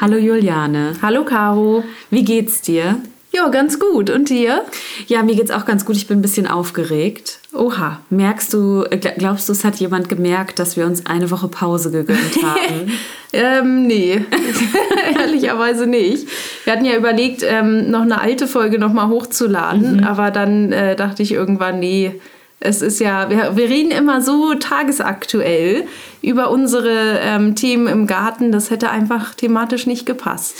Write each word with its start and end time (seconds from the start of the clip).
Hallo 0.00 0.16
Juliane. 0.16 0.94
Hallo 1.02 1.24
Caro. 1.24 1.84
Wie 2.08 2.24
geht's 2.24 2.62
dir? 2.62 2.96
Ja, 3.32 3.48
ganz 3.48 3.78
gut. 3.78 4.08
Und 4.08 4.30
dir? 4.30 4.64
Ja, 5.08 5.22
mir 5.22 5.36
geht's 5.36 5.50
auch 5.50 5.66
ganz 5.66 5.84
gut. 5.84 5.96
Ich 5.96 6.06
bin 6.06 6.20
ein 6.20 6.22
bisschen 6.22 6.46
aufgeregt. 6.46 7.40
Oha. 7.52 8.00
Merkst 8.08 8.54
du, 8.54 8.84
äh, 8.88 8.96
glaubst 8.96 9.50
du, 9.50 9.52
es 9.52 9.64
hat 9.64 9.76
jemand 9.76 10.08
gemerkt, 10.08 10.58
dass 10.58 10.78
wir 10.78 10.86
uns 10.86 11.04
eine 11.04 11.30
Woche 11.30 11.48
Pause 11.48 11.90
gegönnt 11.90 12.36
haben? 12.42 12.90
ähm, 13.34 13.86
nee, 13.86 14.24
ehrlicherweise 15.18 15.86
nicht. 15.86 16.26
Wir 16.64 16.72
hatten 16.72 16.86
ja 16.86 16.96
überlegt, 16.96 17.44
ähm, 17.46 17.90
noch 17.90 18.00
eine 18.02 18.22
alte 18.22 18.46
Folge 18.46 18.78
nochmal 18.78 19.08
hochzuladen, 19.08 19.98
mhm. 19.98 20.04
aber 20.04 20.30
dann 20.30 20.72
äh, 20.72 20.96
dachte 20.96 21.22
ich 21.22 21.32
irgendwann, 21.32 21.78
nee, 21.78 22.18
es 22.60 22.82
ist 22.82 22.98
ja, 22.98 23.30
wir, 23.30 23.56
wir 23.56 23.68
reden 23.68 23.90
immer 23.90 24.20
so 24.20 24.54
tagesaktuell 24.54 25.86
über 26.22 26.50
unsere 26.50 27.20
ähm, 27.20 27.54
Themen 27.54 27.86
im 27.86 28.06
Garten, 28.06 28.50
das 28.52 28.70
hätte 28.70 28.90
einfach 28.90 29.34
thematisch 29.34 29.86
nicht 29.86 30.06
gepasst. 30.06 30.56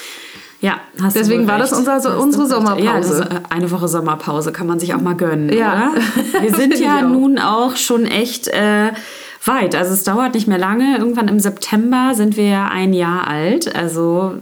Ja, 0.61 0.79
hast 1.01 1.17
Deswegen 1.17 1.47
war 1.47 1.59
das 1.59 1.73
unser, 1.73 2.01
so, 2.01 2.11
unsere 2.11 2.47
Sommerpause. 2.47 2.85
Ja, 2.85 2.99
ist 2.99 3.51
eine 3.51 3.71
Woche 3.71 3.87
Sommerpause 3.87 4.53
kann 4.53 4.67
man 4.67 4.81
sich 4.81 4.93
auch 4.93 5.01
mal 5.01 5.15
gönnen. 5.15 5.53
Ja. 5.53 5.93
Oder? 5.93 6.43
Wir 6.43 6.55
sind 6.55 6.79
ja 6.81 7.03
nun 7.03 7.39
auch 7.39 7.77
schon 7.77 8.07
echt 8.07 8.49
äh, 8.49 8.91
weit. 9.45 9.77
Also 9.77 9.95
es 9.95 10.03
dauert 10.03 10.35
nicht 10.35 10.49
mehr 10.49 10.59
lange. 10.59 10.99
Irgendwann 10.99 11.29
im 11.29 11.39
September 11.39 12.13
sind 12.15 12.37
wir 12.37 12.47
ja 12.49 12.69
ein 12.69 12.93
Jahr 12.93 13.29
alt. 13.29 13.73
Also 13.73 14.35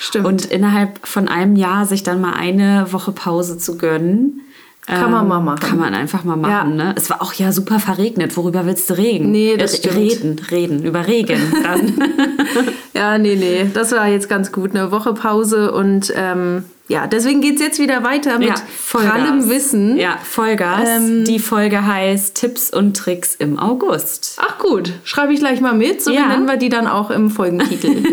Stimmt. 0.00 0.26
Und 0.26 0.44
innerhalb 0.46 1.06
von 1.06 1.28
einem 1.28 1.54
Jahr 1.54 1.84
sich 1.84 2.02
dann 2.02 2.20
mal 2.22 2.32
eine 2.32 2.90
Woche 2.90 3.12
Pause 3.12 3.58
zu 3.58 3.76
gönnen. 3.76 4.47
Kann 4.88 5.10
man 5.10 5.28
mal 5.28 5.40
machen. 5.40 5.60
Kann 5.60 5.78
man 5.78 5.94
einfach 5.94 6.24
mal 6.24 6.36
machen. 6.36 6.78
Ja. 6.78 6.84
Ne? 6.86 6.94
Es 6.96 7.10
war 7.10 7.20
auch 7.20 7.34
ja 7.34 7.52
super 7.52 7.78
verregnet. 7.78 8.36
Worüber 8.36 8.64
willst 8.64 8.88
du 8.88 8.94
reden? 8.94 9.30
Nee, 9.30 9.56
das 9.56 9.76
stimmt. 9.76 9.96
Reden, 9.96 10.40
reden, 10.50 10.84
über 10.84 11.06
Regen. 11.06 11.40
Dann. 11.62 12.02
ja, 12.94 13.18
nee, 13.18 13.36
nee. 13.36 13.70
Das 13.72 13.92
war 13.92 14.08
jetzt 14.08 14.28
ganz 14.28 14.50
gut. 14.50 14.70
Eine 14.74 14.90
Woche 14.90 15.12
Pause 15.12 15.72
und 15.72 16.12
ähm, 16.16 16.64
ja, 16.88 17.06
deswegen 17.06 17.42
geht 17.42 17.56
es 17.56 17.60
jetzt 17.60 17.78
wieder 17.78 18.02
weiter 18.02 18.38
mit 18.38 18.48
ja, 18.48 19.10
allem 19.10 19.50
Wissen. 19.50 19.98
Ja, 19.98 20.16
Vollgas. 20.24 20.88
Ähm, 20.88 21.24
Die 21.24 21.38
Folge 21.38 21.86
heißt 21.86 22.34
Tipps 22.34 22.70
und 22.70 22.96
Tricks 22.96 23.34
im 23.34 23.58
August. 23.58 24.38
Ach 24.40 24.58
gut, 24.58 24.94
schreibe 25.04 25.34
ich 25.34 25.40
gleich 25.40 25.60
mal 25.60 25.74
mit. 25.74 26.02
So 26.02 26.10
ja. 26.10 26.26
nennen 26.28 26.46
wir 26.46 26.56
die 26.56 26.70
dann 26.70 26.86
auch 26.86 27.10
im 27.10 27.30
Folgentitel. 27.30 27.88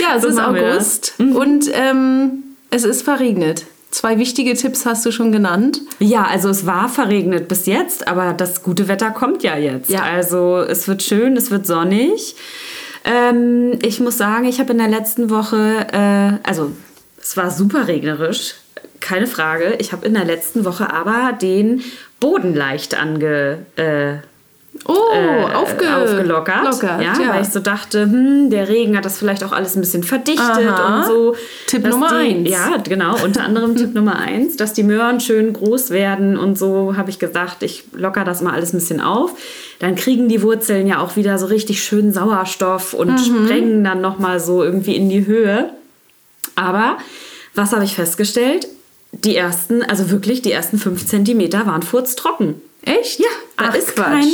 ja, 0.00 0.16
es 0.16 0.22
so 0.22 0.28
ist 0.28 0.40
August 0.40 1.14
mhm. 1.18 1.36
und 1.36 1.70
ähm, 1.72 2.42
es 2.70 2.82
ist 2.82 3.02
verregnet. 3.02 3.66
Zwei 3.92 4.18
wichtige 4.18 4.54
Tipps 4.54 4.86
hast 4.86 5.04
du 5.04 5.12
schon 5.12 5.32
genannt. 5.32 5.82
Ja, 5.98 6.24
also 6.24 6.48
es 6.48 6.64
war 6.64 6.88
verregnet 6.88 7.46
bis 7.46 7.66
jetzt, 7.66 8.08
aber 8.08 8.32
das 8.32 8.62
gute 8.62 8.88
Wetter 8.88 9.10
kommt 9.10 9.42
ja 9.42 9.58
jetzt. 9.58 9.90
Ja. 9.90 10.02
Also 10.02 10.60
es 10.60 10.88
wird 10.88 11.02
schön, 11.02 11.36
es 11.36 11.50
wird 11.50 11.66
sonnig. 11.66 12.34
Ähm, 13.04 13.78
ich 13.82 14.00
muss 14.00 14.16
sagen, 14.16 14.46
ich 14.46 14.60
habe 14.60 14.72
in 14.72 14.78
der 14.78 14.88
letzten 14.88 15.28
Woche, 15.28 15.86
äh, 15.92 16.48
also 16.48 16.72
es 17.20 17.36
war 17.36 17.50
super 17.50 17.86
regnerisch, 17.86 18.54
keine 19.00 19.26
Frage. 19.26 19.74
Ich 19.78 19.92
habe 19.92 20.06
in 20.06 20.14
der 20.14 20.24
letzten 20.24 20.64
Woche 20.64 20.90
aber 20.90 21.34
den 21.34 21.82
Boden 22.18 22.54
leicht 22.54 22.98
ange, 22.98 23.66
äh, 23.76 24.14
Oh, 24.86 24.94
äh, 25.12 25.54
aufge 25.54 25.96
aufgelockert. 25.96 26.64
Lockert, 26.64 27.02
ja, 27.02 27.12
ja, 27.20 27.34
Weil 27.34 27.42
ich 27.42 27.48
so 27.48 27.60
dachte, 27.60 28.02
hm, 28.02 28.48
der 28.48 28.68
Regen 28.68 28.96
hat 28.96 29.04
das 29.04 29.18
vielleicht 29.18 29.44
auch 29.44 29.52
alles 29.52 29.76
ein 29.76 29.80
bisschen 29.80 30.02
verdichtet 30.02 30.66
Aha. 30.66 31.00
und 31.00 31.06
so. 31.06 31.36
Tipp 31.66 31.86
Nummer 31.86 32.08
die, 32.08 32.14
eins. 32.14 32.50
Ja, 32.50 32.78
genau. 32.78 33.22
Unter 33.22 33.44
anderem 33.44 33.76
Tipp 33.76 33.94
Nummer 33.94 34.18
eins, 34.18 34.56
dass 34.56 34.72
die 34.72 34.82
Möhren 34.82 35.20
schön 35.20 35.52
groß 35.52 35.90
werden 35.90 36.38
und 36.38 36.58
so 36.58 36.96
habe 36.96 37.10
ich 37.10 37.18
gesagt, 37.18 37.62
ich 37.62 37.84
locker 37.92 38.24
das 38.24 38.40
mal 38.40 38.54
alles 38.54 38.72
ein 38.72 38.78
bisschen 38.78 39.02
auf. 39.02 39.34
Dann 39.78 39.94
kriegen 39.94 40.28
die 40.28 40.42
Wurzeln 40.42 40.86
ja 40.86 41.00
auch 41.00 41.16
wieder 41.16 41.38
so 41.38 41.46
richtig 41.46 41.84
schön 41.84 42.12
Sauerstoff 42.12 42.94
und 42.94 43.10
mhm. 43.10 43.18
sprengen 43.18 43.84
dann 43.84 44.00
nochmal 44.00 44.40
so 44.40 44.64
irgendwie 44.64 44.96
in 44.96 45.10
die 45.10 45.26
Höhe. 45.26 45.68
Aber 46.54 46.96
was 47.54 47.72
habe 47.72 47.84
ich 47.84 47.94
festgestellt? 47.94 48.68
Die 49.12 49.36
ersten, 49.36 49.82
also 49.82 50.10
wirklich 50.10 50.40
die 50.40 50.52
ersten 50.52 50.78
fünf 50.78 51.06
Zentimeter 51.06 51.66
waren 51.66 51.82
furztrocken. 51.82 52.54
Echt? 52.82 53.20
Ja, 53.20 53.26
da 53.56 53.66
Ach, 53.68 53.74
ist 53.74 53.94
Quatsch. 53.94 54.06
kein. 54.06 54.28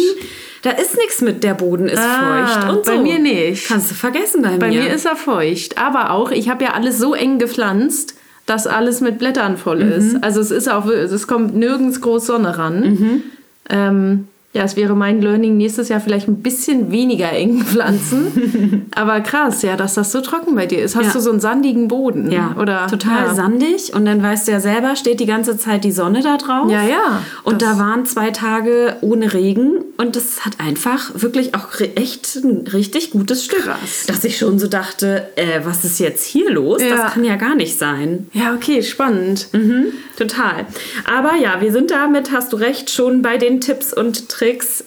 Da 0.62 0.70
ist 0.70 0.96
nichts 0.96 1.20
mit, 1.20 1.44
der 1.44 1.54
Boden 1.54 1.88
ist 1.88 2.00
ah, 2.00 2.46
feucht 2.46 2.70
und 2.70 2.86
so. 2.86 2.92
Bei 2.92 2.98
mir 2.98 3.18
nicht. 3.18 3.68
Kannst 3.68 3.90
du 3.90 3.94
vergessen 3.94 4.42
bei, 4.42 4.56
bei 4.56 4.68
mir. 4.68 4.80
Bei 4.80 4.86
mir 4.86 4.94
ist 4.94 5.06
er 5.06 5.16
feucht. 5.16 5.78
Aber 5.78 6.10
auch, 6.10 6.30
ich 6.30 6.48
habe 6.48 6.64
ja 6.64 6.72
alles 6.72 6.98
so 6.98 7.14
eng 7.14 7.38
gepflanzt, 7.38 8.16
dass 8.44 8.66
alles 8.66 9.00
mit 9.00 9.18
Blättern 9.18 9.56
voll 9.56 9.84
mhm. 9.84 9.92
ist. 9.92 10.24
Also 10.24 10.40
es 10.40 10.50
ist 10.50 10.68
auch, 10.68 10.86
es 10.86 11.26
kommt 11.26 11.54
nirgends 11.54 12.00
groß 12.00 12.26
Sonne 12.26 12.58
ran. 12.58 12.80
Mhm. 12.80 13.22
Ähm, 13.70 14.28
ja, 14.54 14.62
es 14.62 14.76
wäre 14.76 14.96
mein 14.96 15.20
Learning 15.20 15.58
nächstes 15.58 15.90
Jahr 15.90 16.00
vielleicht 16.00 16.26
ein 16.26 16.42
bisschen 16.42 16.90
weniger 16.90 17.30
eng 17.30 17.64
pflanzen. 17.64 18.86
Aber 18.94 19.20
krass, 19.20 19.60
ja, 19.60 19.76
dass 19.76 19.92
das 19.92 20.10
so 20.10 20.22
trocken 20.22 20.54
bei 20.54 20.64
dir 20.64 20.82
ist. 20.82 20.96
Hast 20.96 21.08
ja. 21.08 21.12
du 21.12 21.20
so 21.20 21.30
einen 21.30 21.40
sandigen 21.40 21.86
Boden? 21.86 22.32
Ja, 22.32 22.56
oder 22.58 22.86
total 22.86 23.26
ja. 23.26 23.34
sandig. 23.34 23.92
Und 23.94 24.06
dann 24.06 24.22
weißt 24.22 24.48
du 24.48 24.52
ja 24.52 24.60
selber, 24.60 24.96
steht 24.96 25.20
die 25.20 25.26
ganze 25.26 25.58
Zeit 25.58 25.84
die 25.84 25.92
Sonne 25.92 26.22
da 26.22 26.38
drauf. 26.38 26.70
Ja, 26.70 26.82
ja. 26.82 27.22
Und 27.44 27.60
da 27.60 27.78
waren 27.78 28.06
zwei 28.06 28.30
Tage 28.30 28.96
ohne 29.02 29.34
Regen. 29.34 29.84
Und 29.98 30.16
das 30.16 30.46
hat 30.46 30.58
einfach 30.58 31.10
wirklich 31.14 31.54
auch 31.54 31.78
echt 31.96 32.36
ein 32.36 32.66
richtig 32.68 33.10
gutes 33.10 33.44
Stück. 33.44 33.64
Krass. 33.64 34.06
Dass 34.06 34.24
ich 34.24 34.38
schon 34.38 34.58
so 34.58 34.66
dachte, 34.66 35.28
äh, 35.36 35.60
was 35.64 35.84
ist 35.84 36.00
jetzt 36.00 36.24
hier 36.24 36.50
los? 36.50 36.80
Ja. 36.82 36.96
Das 36.96 37.12
kann 37.12 37.22
ja 37.22 37.36
gar 37.36 37.54
nicht 37.54 37.78
sein. 37.78 38.28
Ja, 38.32 38.54
okay, 38.54 38.82
spannend. 38.82 39.48
Mhm, 39.52 39.88
total. 40.16 40.64
Aber 41.04 41.34
ja, 41.36 41.60
wir 41.60 41.70
sind 41.70 41.90
damit, 41.90 42.32
hast 42.32 42.54
du 42.54 42.56
recht, 42.56 42.88
schon 42.88 43.20
bei 43.20 43.36
den 43.36 43.60
Tipps 43.60 43.92
und 43.92 44.30
Tricks, 44.30 44.37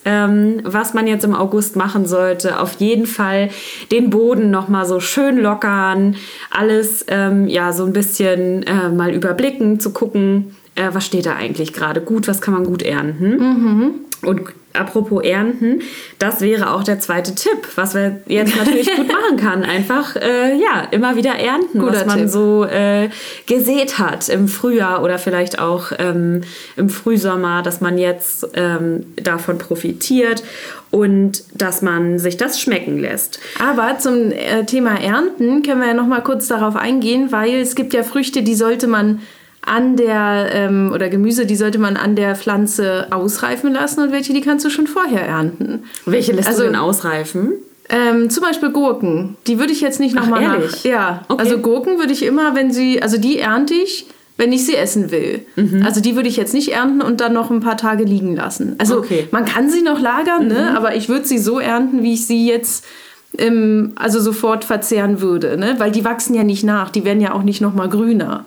ähm, 0.06 0.62
was 0.63 0.94
man 0.94 1.07
jetzt 1.07 1.25
im 1.25 1.35
August 1.35 1.75
machen 1.75 2.06
sollte. 2.06 2.59
Auf 2.59 2.79
jeden 2.79 3.06
Fall 3.06 3.50
den 3.91 4.09
Boden 4.09 4.51
nochmal 4.51 4.85
so 4.85 5.00
schön 5.00 5.38
lockern, 5.38 6.16
alles 6.50 7.06
ähm, 7.07 7.47
ja 7.47 7.73
so 7.73 7.85
ein 7.85 7.94
bisschen 7.94 8.63
äh, 8.63 8.90
mal 8.90 9.13
überblicken, 9.13 9.79
zu 9.79 9.91
gucken, 9.91 10.56
äh, 10.75 10.90
was 10.94 11.06
steht 11.06 11.25
da 11.25 11.35
eigentlich 11.35 11.73
gerade 11.73 12.01
gut, 12.01 12.28
was 12.28 12.41
kann 12.41 12.53
man 12.53 12.63
gut 12.63 12.81
ernten. 12.81 13.38
Mhm. 13.38 13.94
Und 14.23 14.41
apropos 14.73 15.23
Ernten, 15.23 15.81
das 16.19 16.41
wäre 16.41 16.73
auch 16.73 16.83
der 16.83 16.99
zweite 16.99 17.35
Tipp, 17.35 17.67
was 17.75 17.93
wir 17.93 18.21
jetzt 18.27 18.55
natürlich 18.55 18.89
gut 18.95 19.07
machen 19.07 19.37
kann. 19.37 19.63
Einfach, 19.63 20.15
äh, 20.15 20.55
ja, 20.55 20.87
immer 20.91 21.15
wieder 21.15 21.35
ernten, 21.35 21.79
Guter 21.79 21.93
was 21.93 22.05
man 22.05 22.19
Tipp. 22.19 22.29
so 22.29 22.65
äh, 22.65 23.09
gesät 23.47 23.99
hat 23.99 24.29
im 24.29 24.47
Frühjahr 24.47 25.03
oder 25.03 25.19
vielleicht 25.19 25.59
auch 25.59 25.91
ähm, 25.97 26.41
im 26.77 26.89
Frühsommer, 26.89 27.61
dass 27.61 27.81
man 27.81 27.97
jetzt 27.97 28.47
ähm, 28.53 29.05
davon 29.15 29.57
profitiert 29.57 30.43
und 30.91 31.43
dass 31.55 31.81
man 31.81 32.19
sich 32.19 32.37
das 32.37 32.59
schmecken 32.59 32.99
lässt. 32.99 33.39
Aber 33.59 33.97
zum 33.97 34.31
äh, 34.31 34.65
Thema 34.65 34.99
Ernten 34.99 35.63
können 35.63 35.79
wir 35.79 35.87
ja 35.87 35.93
noch 35.93 36.07
mal 36.07 36.21
kurz 36.21 36.47
darauf 36.47 36.75
eingehen, 36.75 37.31
weil 37.31 37.55
es 37.55 37.75
gibt 37.75 37.93
ja 37.93 38.03
Früchte, 38.03 38.43
die 38.43 38.55
sollte 38.55 38.87
man 38.87 39.21
an 39.61 39.95
der, 39.95 40.49
ähm, 40.53 40.91
oder 40.94 41.09
Gemüse, 41.09 41.45
die 41.45 41.55
sollte 41.55 41.77
man 41.77 41.95
an 41.95 42.16
der 42.16 42.35
Pflanze 42.35 43.07
ausreifen 43.11 43.72
lassen 43.72 44.01
und 44.01 44.11
welche, 44.11 44.33
die 44.33 44.41
kannst 44.41 44.66
du 44.66 44.69
schon 44.69 44.88
vorher 44.88 45.25
ernten. 45.25 45.83
Welche 46.05 46.31
lässt 46.31 46.47
also, 46.47 46.63
du 46.63 46.69
denn 46.69 46.75
ausreifen? 46.75 47.53
Ähm, 47.89 48.29
zum 48.29 48.44
Beispiel 48.44 48.72
Gurken. 48.72 49.38
Die 49.47 49.59
würde 49.59 49.73
ich 49.73 49.81
jetzt 49.81 49.99
nicht 49.99 50.16
nochmal 50.16 50.41
nach. 50.41 50.83
Ja, 50.83 51.25
okay. 51.27 51.41
also 51.41 51.57
Gurken 51.59 51.99
würde 51.99 52.13
ich 52.13 52.23
immer, 52.23 52.55
wenn 52.55 52.72
sie, 52.72 53.01
also 53.01 53.17
die 53.17 53.38
ernte 53.38 53.73
ich, 53.73 54.07
wenn 54.38 54.51
ich 54.53 54.66
sie 54.66 54.75
essen 54.75 55.11
will. 55.11 55.45
Mhm. 55.55 55.83
Also 55.85 56.01
die 56.01 56.16
würde 56.16 56.29
ich 56.29 56.38
jetzt 56.38 56.53
nicht 56.53 56.72
ernten 56.72 57.01
und 57.01 57.22
dann 57.22 57.33
noch 57.33 57.51
ein 57.51 57.59
paar 57.59 57.78
Tage 57.78 58.03
liegen 58.03 58.35
lassen. 58.35 58.75
Also 58.79 58.97
okay. 58.97 59.28
man 59.31 59.45
kann 59.45 59.69
sie 59.69 59.81
noch 59.83 59.99
lagern, 59.99 60.47
ne? 60.47 60.53
mhm. 60.53 60.59
ne? 60.59 60.78
aber 60.78 60.95
ich 60.95 61.09
würde 61.09 61.25
sie 61.25 61.38
so 61.38 61.59
ernten, 61.59 62.01
wie 62.01 62.13
ich 62.13 62.25
sie 62.25 62.47
jetzt 62.47 62.85
ähm, 63.38 63.91
also 63.95 64.19
sofort 64.19 64.63
verzehren 64.63 65.22
würde, 65.22 65.57
ne? 65.57 65.75
weil 65.78 65.91
die 65.91 66.03
wachsen 66.03 66.33
ja 66.33 66.43
nicht 66.43 66.63
nach, 66.63 66.89
die 66.89 67.05
werden 67.05 67.22
ja 67.22 67.33
auch 67.33 67.43
nicht 67.43 67.61
nochmal 67.61 67.89
grüner. 67.89 68.45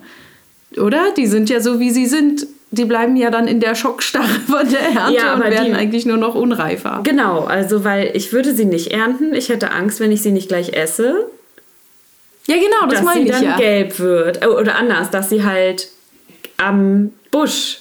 Oder? 0.77 1.11
Die 1.15 1.27
sind 1.27 1.49
ja 1.49 1.59
so, 1.59 1.79
wie 1.79 1.91
sie 1.91 2.05
sind. 2.05 2.47
Die 2.71 2.85
bleiben 2.85 3.15
ja 3.15 3.29
dann 3.29 3.47
in 3.47 3.59
der 3.59 3.75
Schockstarre 3.75 4.27
von 4.47 4.69
der 4.69 4.81
Ernte 4.81 5.15
ja, 5.15 5.33
und 5.35 5.43
werden 5.43 5.67
die, 5.67 5.73
eigentlich 5.73 6.05
nur 6.05 6.17
noch 6.17 6.35
unreifer. 6.35 7.01
Genau, 7.03 7.45
also 7.45 7.83
weil 7.83 8.11
ich 8.13 8.33
würde 8.33 8.53
sie 8.53 8.65
nicht 8.65 8.91
ernten. 8.91 9.33
Ich 9.33 9.49
hätte 9.49 9.71
Angst, 9.71 9.99
wenn 9.99 10.11
ich 10.11 10.21
sie 10.21 10.31
nicht 10.31 10.49
gleich 10.49 10.73
esse. 10.73 11.29
Ja, 12.47 12.55
genau, 12.55 12.91
das 12.91 13.01
meine 13.01 13.21
ich 13.21 13.27
Dass 13.29 13.39
sie 13.39 13.45
dann 13.45 13.53
ja. 13.53 13.57
gelb 13.57 13.99
wird. 13.99 14.45
Oh, 14.45 14.59
oder 14.59 14.75
anders, 14.75 15.09
dass 15.09 15.29
sie 15.29 15.43
halt 15.43 15.89
am 16.57 17.11
Busch 17.31 17.79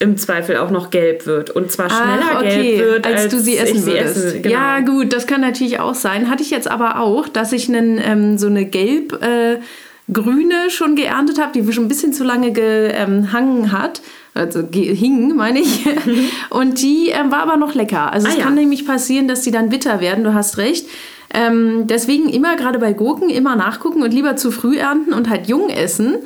im 0.00 0.16
Zweifel 0.16 0.56
auch 0.56 0.70
noch 0.70 0.90
gelb 0.90 1.26
wird 1.26 1.50
und 1.50 1.70
zwar 1.70 1.90
schneller 1.90 2.30
Ach, 2.32 2.40
okay. 2.40 2.76
gelb 2.76 2.78
wird, 2.78 3.06
als, 3.06 3.22
als, 3.24 3.34
du 3.34 3.38
sie 3.38 3.58
essen 3.58 3.84
würdest. 3.84 4.16
Esse, 4.16 4.40
genau. 4.40 4.54
Ja, 4.54 4.80
gut, 4.80 5.12
das 5.12 5.26
kann 5.26 5.42
natürlich 5.42 5.78
auch 5.78 5.94
sein. 5.94 6.30
Hatte 6.30 6.42
ich 6.42 6.50
jetzt 6.50 6.68
aber 6.68 7.00
auch, 7.00 7.28
dass 7.28 7.52
ich 7.52 7.68
einen, 7.68 8.00
ähm, 8.02 8.38
so 8.38 8.46
eine 8.46 8.64
gelb 8.64 9.22
äh, 9.22 9.58
grüne 10.12 10.70
schon 10.70 10.96
geerntet 10.96 11.40
habe, 11.40 11.52
die 11.52 11.72
schon 11.72 11.84
ein 11.84 11.88
bisschen 11.88 12.12
zu 12.12 12.24
lange 12.24 12.52
gehangen 12.52 13.72
hat. 13.72 14.00
Also 14.34 14.62
hing, 14.72 15.34
meine 15.34 15.60
ich. 15.60 15.86
Und 16.50 16.80
die 16.80 17.10
äh, 17.10 17.30
war 17.30 17.42
aber 17.42 17.56
noch 17.56 17.74
lecker. 17.74 18.12
Also 18.12 18.28
ah, 18.28 18.30
es 18.30 18.36
ja. 18.36 18.44
kann 18.44 18.54
nämlich 18.54 18.86
passieren, 18.86 19.28
dass 19.28 19.42
die 19.42 19.50
dann 19.50 19.70
bitter 19.70 20.00
werden, 20.00 20.24
du 20.24 20.34
hast 20.34 20.56
recht. 20.58 20.86
Ähm, 21.32 21.86
deswegen 21.86 22.28
immer 22.28 22.56
gerade 22.56 22.78
bei 22.78 22.92
Gurken 22.92 23.28
immer 23.30 23.56
nachgucken 23.56 24.02
und 24.02 24.12
lieber 24.12 24.36
zu 24.36 24.50
früh 24.50 24.78
ernten 24.78 25.12
und 25.12 25.28
halt 25.28 25.48
jung 25.48 25.68
essen. 25.68 26.16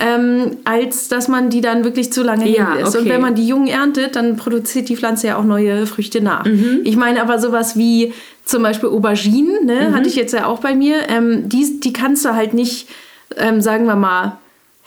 ähm, 0.00 0.56
als 0.64 1.08
dass 1.08 1.28
man 1.28 1.50
die 1.50 1.60
dann 1.60 1.84
wirklich 1.84 2.12
zu 2.12 2.22
lange 2.22 2.48
ja, 2.48 2.74
lässt. 2.74 2.94
Okay. 2.94 2.98
Und 2.98 3.08
wenn 3.08 3.20
man 3.20 3.34
die 3.34 3.46
jungen 3.46 3.66
erntet, 3.66 4.16
dann 4.16 4.36
produziert 4.36 4.88
die 4.88 4.96
Pflanze 4.96 5.28
ja 5.28 5.36
auch 5.36 5.44
neue 5.44 5.86
Früchte 5.86 6.20
nach. 6.20 6.44
Mhm. 6.44 6.80
Ich 6.84 6.96
meine 6.96 7.20
aber 7.20 7.38
sowas 7.38 7.76
wie 7.76 8.12
zum 8.44 8.62
Beispiel 8.62 8.88
Auberginen, 8.88 9.66
ne, 9.66 9.88
mhm. 9.90 9.94
hatte 9.94 10.08
ich 10.08 10.16
jetzt 10.16 10.32
ja 10.32 10.46
auch 10.46 10.60
bei 10.60 10.74
mir, 10.74 11.08
ähm, 11.08 11.48
die, 11.48 11.80
die 11.80 11.92
kannst 11.92 12.24
du 12.24 12.34
halt 12.34 12.54
nicht, 12.54 12.88
ähm, 13.36 13.60
sagen 13.60 13.86
wir 13.86 13.96
mal, 13.96 14.38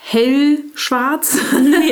hellschwarz, 0.06 1.38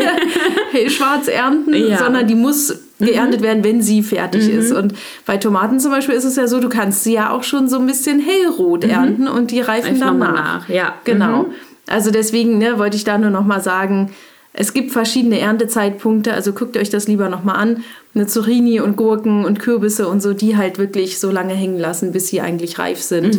hellschwarz 0.70 1.28
ernten, 1.28 1.74
ja. 1.74 1.98
sondern 1.98 2.26
die 2.26 2.34
muss 2.34 2.82
mhm. 2.98 3.06
geerntet 3.06 3.40
mhm. 3.40 3.44
werden, 3.44 3.64
wenn 3.64 3.82
sie 3.82 4.02
fertig 4.02 4.48
mhm. 4.48 4.58
ist. 4.58 4.72
Und 4.72 4.94
bei 5.24 5.38
Tomaten 5.38 5.80
zum 5.80 5.90
Beispiel 5.90 6.14
ist 6.14 6.24
es 6.24 6.36
ja 6.36 6.46
so, 6.46 6.60
du 6.60 6.68
kannst 6.68 7.04
sie 7.04 7.14
ja 7.14 7.30
auch 7.30 7.42
schon 7.42 7.68
so 7.68 7.78
ein 7.78 7.86
bisschen 7.86 8.20
hellrot 8.20 8.84
mhm. 8.84 8.90
ernten 8.90 9.28
und 9.28 9.50
die 9.50 9.60
reifen 9.60 9.98
dann 9.98 10.18
nach. 10.18 10.68
Ja, 10.68 10.94
genau. 11.04 11.44
Mhm. 11.44 11.52
Also 11.88 12.10
deswegen 12.10 12.58
ne, 12.58 12.78
wollte 12.78 12.96
ich 12.96 13.04
da 13.04 13.18
nur 13.18 13.30
noch 13.30 13.44
mal 13.44 13.60
sagen, 13.60 14.12
es 14.54 14.74
gibt 14.74 14.92
verschiedene 14.92 15.38
Erntezeitpunkte, 15.38 16.34
also 16.34 16.52
guckt 16.52 16.76
euch 16.76 16.90
das 16.90 17.08
lieber 17.08 17.30
nochmal 17.30 17.56
an. 17.56 17.84
Eine 18.14 18.26
Zucchini 18.26 18.80
und 18.80 18.96
Gurken 18.96 19.46
und 19.46 19.58
Kürbisse 19.58 20.06
und 20.08 20.20
so, 20.20 20.34
die 20.34 20.58
halt 20.58 20.78
wirklich 20.78 21.18
so 21.18 21.30
lange 21.30 21.54
hängen 21.54 21.78
lassen, 21.78 22.12
bis 22.12 22.28
sie 22.28 22.42
eigentlich 22.42 22.78
reif 22.78 23.00
sind. 23.00 23.38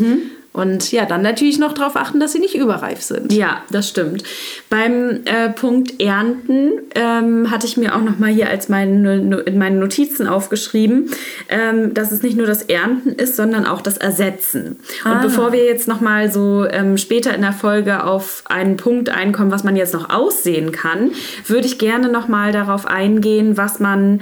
Und 0.54 0.92
ja, 0.92 1.06
dann 1.06 1.24
natürlich 1.24 1.58
noch 1.58 1.74
darauf 1.74 1.96
achten, 1.96 2.20
dass 2.20 2.32
sie 2.32 2.40
nicht 2.40 2.54
überreif 2.54 3.02
sind. 3.02 3.34
Ja, 3.34 3.64
das 3.72 3.90
stimmt. 3.90 4.24
Beim 4.70 5.22
äh, 5.26 5.50
Punkt 5.50 6.00
Ernten 6.00 6.74
ähm, 6.94 7.50
hatte 7.50 7.66
ich 7.66 7.76
mir 7.76 7.96
auch 7.96 8.02
noch 8.02 8.20
mal 8.20 8.32
hier 8.32 8.50
als 8.50 8.70
meine, 8.70 9.42
in 9.46 9.58
meinen 9.58 9.80
Notizen 9.80 10.28
aufgeschrieben, 10.28 11.10
ähm, 11.50 11.96
dass 11.96 12.12
es 12.12 12.22
nicht 12.22 12.38
nur 12.38 12.46
das 12.46 12.62
Ernten 12.62 13.14
ist, 13.14 13.36
sondern 13.36 13.66
auch 13.66 13.82
das 13.82 13.98
Ersetzen. 13.98 14.78
Ah. 15.04 15.14
Und 15.14 15.22
bevor 15.24 15.54
wir 15.54 15.66
jetzt 15.66 15.88
noch 15.88 16.02
mal 16.02 16.32
so 16.32 16.68
ähm, 16.70 17.00
später 17.00 17.34
in 17.34 17.42
der 17.42 17.54
Folge 17.54 18.04
auf 18.04 18.44
einen 18.46 18.78
Punkt 18.78 19.10
einkommen, 19.10 19.50
was 19.50 19.64
man 19.64 19.76
jetzt 19.76 19.96
noch 19.96 20.12
aussehen 20.12 20.72
kann, 20.72 21.14
würde 21.48 21.66
ich 21.66 21.80
gerne 21.80 22.10
noch 22.10 22.28
mal 22.28 22.52
darauf 22.52 22.86
eingehen, 22.86 23.58
was 23.58 23.80
man 23.80 24.22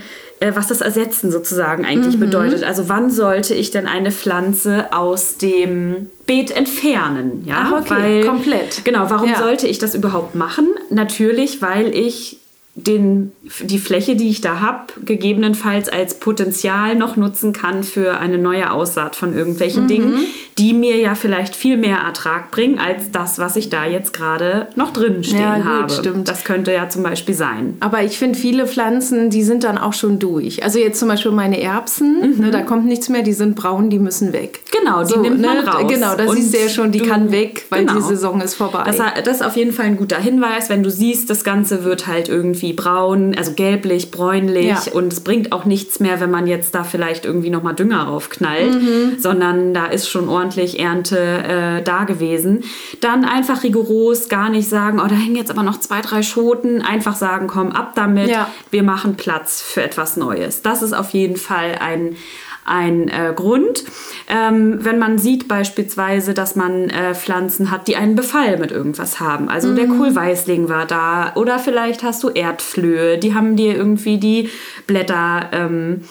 was 0.54 0.68
das 0.68 0.82
Ersetzen 0.82 1.32
sozusagen 1.32 1.86
eigentlich 1.86 2.16
mhm. 2.16 2.22
bedeutet. 2.22 2.64
Also 2.64 2.90
wann 2.90 3.12
sollte 3.12 3.54
ich 3.54 3.72
denn 3.72 3.86
eine 3.88 4.12
Pflanze 4.12 4.92
aus 4.92 5.38
dem 5.38 6.08
Beet 6.26 6.52
entfernen? 6.52 7.44
Ja, 7.46 7.68
Ach, 7.68 7.82
okay, 7.82 7.90
weil, 7.90 8.26
komplett. 8.26 8.84
Genau, 8.84 9.10
warum 9.10 9.30
ja. 9.30 9.38
sollte 9.38 9.68
ich 9.68 9.78
das 9.78 9.94
überhaupt 9.94 10.34
machen? 10.34 10.68
Natürlich, 10.90 11.62
weil 11.62 11.96
ich 11.96 12.38
den, 12.74 13.34
die 13.62 13.78
Fläche, 13.78 14.16
die 14.16 14.30
ich 14.30 14.42
da 14.42 14.62
habe, 14.62 14.94
gegebenenfalls 15.04 15.90
als 15.90 16.20
Potenzial 16.20 16.96
noch 16.96 17.18
nutzen 17.18 17.54
kann 17.54 17.84
für 17.84 18.18
eine 18.18 18.38
neue 18.38 18.72
Aussaat 18.72 19.16
von 19.16 19.36
irgendwelchen 19.36 19.84
mhm. 19.84 19.88
Dingen, 19.88 20.20
die 20.62 20.74
mir 20.74 20.98
ja 20.98 21.16
vielleicht 21.16 21.56
viel 21.56 21.76
mehr 21.76 21.98
Ertrag 21.98 22.52
bringen 22.52 22.80
als 22.80 23.12
das, 23.12 23.40
was 23.40 23.56
ich 23.56 23.70
da 23.70 23.86
jetzt 23.86 24.14
gerade 24.14 24.68
noch 24.76 24.94
drin 24.94 25.24
stehen 25.24 25.40
ja, 25.40 25.58
gut, 25.58 25.66
habe. 25.66 25.92
Stimmt. 25.92 26.28
Das 26.28 26.44
könnte 26.44 26.72
ja 26.72 26.88
zum 26.88 27.04
Beispiel 27.04 27.36
sein. 27.36 27.76
Aber 27.80 28.04
ich 28.04 28.18
finde, 28.18 28.38
viele 28.38 28.68
Pflanzen, 28.68 29.30
die 29.30 29.44
sind 29.44 29.64
dann 29.64 29.78
auch 29.78 29.94
schon 29.94 30.20
durch. 30.20 30.64
Also 30.64 30.80
jetzt 30.80 31.00
zum 31.00 31.08
Beispiel 31.10 31.32
meine 31.32 31.60
Erbsen, 31.60 32.36
mhm. 32.36 32.46
ne, 32.46 32.52
da 32.52 32.62
kommt 32.62 32.86
nichts 32.86 33.10
mehr, 33.10 33.24
die 33.24 33.34
sind 33.34 33.56
braun, 33.56 33.90
die 33.90 34.00
müssen 34.00 34.32
weg. 34.34 34.62
Genau, 34.72 35.04
die 35.04 35.10
so, 35.10 35.20
nimmt 35.20 35.42
man 35.42 35.58
ne, 35.58 35.68
raus. 35.68 35.84
Genau, 35.88 36.16
da 36.16 36.32
siehst 36.32 36.54
du 36.54 36.60
ja 36.60 36.70
schon, 36.70 36.92
die 36.92 37.00
du, 37.00 37.08
kann 37.08 37.32
weg, 37.32 37.66
weil 37.70 37.86
genau. 37.86 37.96
die 37.96 38.04
Saison 38.04 38.40
ist 38.40 38.54
vorbei. 38.54 38.84
Das, 38.86 38.98
das 39.24 39.38
ist 39.38 39.44
auf 39.44 39.58
jeden 39.58 39.74
Fall 39.74 39.88
ein 39.88 39.98
guter 39.98 40.20
Hinweis, 40.20 40.70
wenn 40.70 40.84
du 40.84 40.92
siehst, 40.92 41.30
das 41.30 41.44
Ganze 41.44 41.84
wird 41.84 42.08
halt 42.08 42.30
irgendwie 42.30 42.52
irgendwie 42.52 42.74
braun, 42.74 43.36
also 43.38 43.54
gelblich, 43.54 44.12
bräunlich 44.12 44.66
ja. 44.66 44.94
und 44.94 45.14
es 45.14 45.22
bringt 45.22 45.52
auch 45.52 45.66
nichts 45.66 46.00
mehr, 46.00 46.20
wenn 46.20 46.32
man 46.32 46.48
jetzt 46.48 46.76
da 46.76 46.84
vielleicht 46.84 47.26
irgendwie 47.26 47.50
nochmal 47.50 47.76
Dünger 47.76 48.04
raufknallt, 48.04 48.74
mhm. 48.74 49.18
sondern 49.20 49.74
da 49.74 49.86
ist 49.86 50.10
schon 50.10 50.28
ordentlich 50.28 50.51
Ernte 50.80 51.18
äh, 51.18 51.84
da 51.84 52.04
gewesen. 52.04 52.64
Dann 53.00 53.26
einfach 53.26 53.64
rigoros 53.64 54.30
gar 54.30 54.50
nicht 54.50 54.70
sagen, 54.70 55.00
oh, 55.00 55.08
da 55.08 55.16
hängen 55.16 55.36
jetzt 55.36 55.52
aber 55.52 55.64
noch 55.64 55.80
zwei, 55.80 56.02
drei 56.02 56.24
Schoten, 56.24 56.82
einfach 56.82 57.16
sagen, 57.16 57.48
komm, 57.48 57.72
ab 57.72 57.94
damit, 57.96 58.30
ja. 58.30 58.50
wir 58.70 58.84
machen 58.84 59.16
Platz 59.16 59.62
für 59.62 59.84
etwas 59.84 60.18
Neues. 60.18 60.62
Das 60.62 60.82
ist 60.82 60.94
auf 60.94 61.12
jeden 61.12 61.38
Fall 61.38 61.76
ein 61.80 62.16
ein 62.64 63.10
äh, 63.10 63.34
Grund. 63.36 63.84
Ähm, 64.30 64.84
wenn 64.84 65.00
man 65.00 65.18
sieht 65.18 65.48
beispielsweise, 65.48 66.34
dass 66.34 66.56
man 66.56 66.90
äh, 66.90 67.16
Pflanzen 67.16 67.72
hat, 67.72 67.88
die 67.88 67.96
einen 67.96 68.16
Befall 68.16 68.58
mit 68.58 68.72
irgendwas 68.72 69.20
haben. 69.20 69.50
Also 69.50 69.70
mhm. 69.70 69.76
der 69.76 69.88
Kohlweißling 69.88 70.70
war 70.70 70.86
da 70.86 71.34
oder 71.36 71.60
vielleicht 71.60 72.04
hast 72.04 72.24
du 72.24 72.30
Erdflöhe, 72.30 73.18
die 73.18 73.34
haben 73.34 73.56
dir 73.56 73.76
irgendwie 73.76 74.18
die 74.18 74.50
Blätter 74.88 75.50
ähm, 75.52 76.02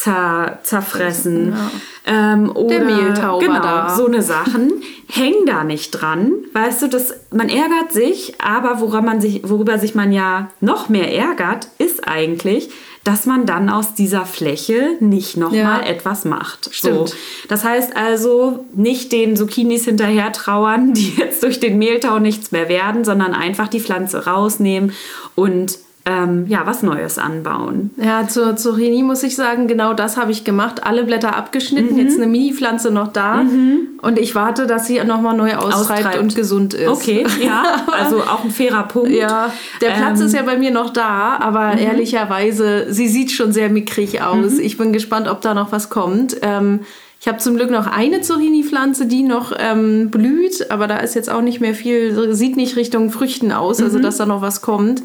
zer, 0.00 0.58
zerfressen. 0.62 1.52
Ja. 1.52 1.70
Ähm, 2.06 2.50
oder, 2.50 2.78
der 2.78 2.84
Mehltau 2.84 3.38
genau, 3.38 3.60
da. 3.60 3.94
so 3.94 4.06
eine 4.06 4.22
Sachen. 4.22 4.72
Häng 5.08 5.34
da 5.46 5.64
nicht 5.64 5.90
dran. 5.90 6.32
Weißt 6.52 6.82
du, 6.82 6.88
das, 6.88 7.14
man 7.30 7.48
ärgert 7.48 7.92
sich, 7.92 8.34
aber 8.40 8.80
woran 8.80 9.04
man 9.04 9.20
sich, 9.20 9.42
worüber 9.48 9.78
sich 9.78 9.94
man 9.94 10.12
ja 10.12 10.50
noch 10.60 10.88
mehr 10.88 11.12
ärgert, 11.12 11.68
ist 11.78 12.06
eigentlich, 12.06 12.70
dass 13.02 13.26
man 13.26 13.44
dann 13.44 13.68
aus 13.68 13.94
dieser 13.94 14.24
Fläche 14.24 14.96
nicht 15.00 15.36
nochmal 15.36 15.58
ja. 15.58 15.82
etwas 15.82 16.24
macht. 16.24 16.70
Stimmt. 16.72 17.08
So. 17.08 17.14
Das 17.48 17.64
heißt 17.64 17.96
also, 17.96 18.64
nicht 18.74 19.10
den 19.12 19.36
Zucchinis 19.36 19.84
hinterher 19.84 20.32
trauern, 20.32 20.92
die 20.94 21.14
jetzt 21.16 21.42
durch 21.42 21.60
den 21.60 21.78
Mehltau 21.78 22.18
nichts 22.18 22.52
mehr 22.52 22.68
werden, 22.68 23.04
sondern 23.04 23.34
einfach 23.34 23.68
die 23.68 23.80
Pflanze 23.80 24.26
rausnehmen 24.26 24.92
und 25.34 25.78
ähm, 26.06 26.46
ja, 26.48 26.62
was 26.64 26.82
Neues 26.82 27.18
anbauen. 27.18 27.90
Ja, 27.98 28.26
zur 28.26 28.56
Zucchini 28.56 29.02
muss 29.02 29.22
ich 29.22 29.36
sagen, 29.36 29.68
genau 29.68 29.92
das 29.92 30.16
habe 30.16 30.32
ich 30.32 30.44
gemacht. 30.44 30.82
Alle 30.84 31.04
Blätter 31.04 31.36
abgeschnitten, 31.36 31.94
mhm. 31.94 32.00
jetzt 32.00 32.16
eine 32.16 32.26
Mini-Pflanze 32.26 32.90
noch 32.90 33.08
da. 33.08 33.42
Mhm. 33.42 33.98
Und 34.00 34.18
ich 34.18 34.34
warte, 34.34 34.66
dass 34.66 34.86
sie 34.86 35.02
nochmal 35.04 35.36
neu 35.36 35.54
austreibt, 35.56 36.06
austreibt, 36.06 36.18
und 36.18 36.34
gesund 36.34 36.72
ist. 36.72 36.88
Okay, 36.88 37.26
ja, 37.44 37.84
also 37.92 38.22
auch 38.22 38.44
ein 38.44 38.50
fairer 38.50 38.84
Punkt. 38.84 39.10
Ja, 39.10 39.52
der 39.82 39.90
Platz 39.90 40.20
ähm. 40.20 40.26
ist 40.26 40.34
ja 40.34 40.42
bei 40.42 40.56
mir 40.56 40.70
noch 40.70 40.90
da, 40.90 41.36
aber 41.38 41.74
mhm. 41.74 41.78
ehrlicherweise, 41.80 42.86
sie 42.88 43.08
sieht 43.08 43.30
schon 43.30 43.52
sehr 43.52 43.68
mickrig 43.68 44.22
aus. 44.22 44.52
Mhm. 44.52 44.60
Ich 44.60 44.78
bin 44.78 44.94
gespannt, 44.94 45.28
ob 45.28 45.42
da 45.42 45.52
noch 45.52 45.70
was 45.70 45.90
kommt. 45.90 46.36
Ähm, 46.40 46.80
ich 47.20 47.28
habe 47.28 47.36
zum 47.36 47.56
Glück 47.56 47.70
noch 47.70 47.86
eine 47.86 48.22
Zucchini-Pflanze, 48.22 49.04
die 49.04 49.22
noch 49.22 49.52
ähm, 49.58 50.10
blüht, 50.10 50.70
aber 50.70 50.86
da 50.86 50.96
ist 50.96 51.14
jetzt 51.14 51.28
auch 51.28 51.42
nicht 51.42 51.60
mehr 51.60 51.74
viel, 51.74 52.34
sieht 52.34 52.56
nicht 52.56 52.76
Richtung 52.76 53.10
Früchten 53.10 53.52
aus, 53.52 53.82
also 53.82 53.98
mhm. 53.98 54.02
dass 54.02 54.16
da 54.16 54.24
noch 54.24 54.40
was 54.40 54.62
kommt 54.62 55.02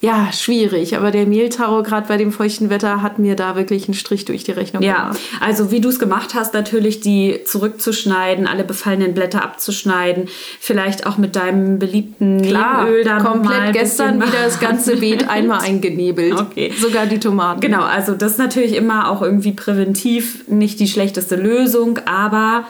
ja, 0.00 0.30
schwierig. 0.32 0.96
Aber 0.96 1.10
der 1.10 1.26
Mehltau, 1.26 1.82
gerade 1.82 2.06
bei 2.06 2.16
dem 2.16 2.30
feuchten 2.30 2.70
Wetter, 2.70 3.02
hat 3.02 3.18
mir 3.18 3.34
da 3.34 3.56
wirklich 3.56 3.88
einen 3.88 3.94
Strich 3.94 4.24
durch 4.24 4.44
die 4.44 4.52
Rechnung 4.52 4.80
ja. 4.80 4.94
gemacht. 4.94 5.20
Ja, 5.32 5.46
also 5.46 5.72
wie 5.72 5.80
du 5.80 5.88
es 5.88 5.98
gemacht 5.98 6.34
hast, 6.34 6.54
natürlich 6.54 7.00
die 7.00 7.40
zurückzuschneiden, 7.44 8.46
alle 8.46 8.62
befallenen 8.62 9.12
Blätter 9.12 9.42
abzuschneiden, 9.42 10.28
vielleicht 10.60 11.04
auch 11.04 11.18
mit 11.18 11.34
deinem 11.34 11.80
beliebten 11.80 12.42
Klar, 12.42 12.84
Nebenöl 12.84 13.04
dann 13.04 13.24
komplett 13.24 13.72
gestern 13.72 14.22
wieder 14.22 14.44
das 14.44 14.60
ganze 14.60 14.96
Beet 14.98 15.28
einmal 15.28 15.60
eingenebelt. 15.60 16.34
Okay. 16.34 16.72
Sogar 16.78 17.06
die 17.06 17.18
Tomaten. 17.18 17.60
Genau, 17.60 17.82
also 17.82 18.14
das 18.14 18.32
ist 18.32 18.38
natürlich 18.38 18.76
immer 18.76 19.10
auch 19.10 19.20
irgendwie 19.20 19.52
präventiv 19.52 20.46
nicht 20.46 20.78
die 20.78 20.86
schlechteste 20.86 21.34
Lösung, 21.34 21.98
aber 22.06 22.66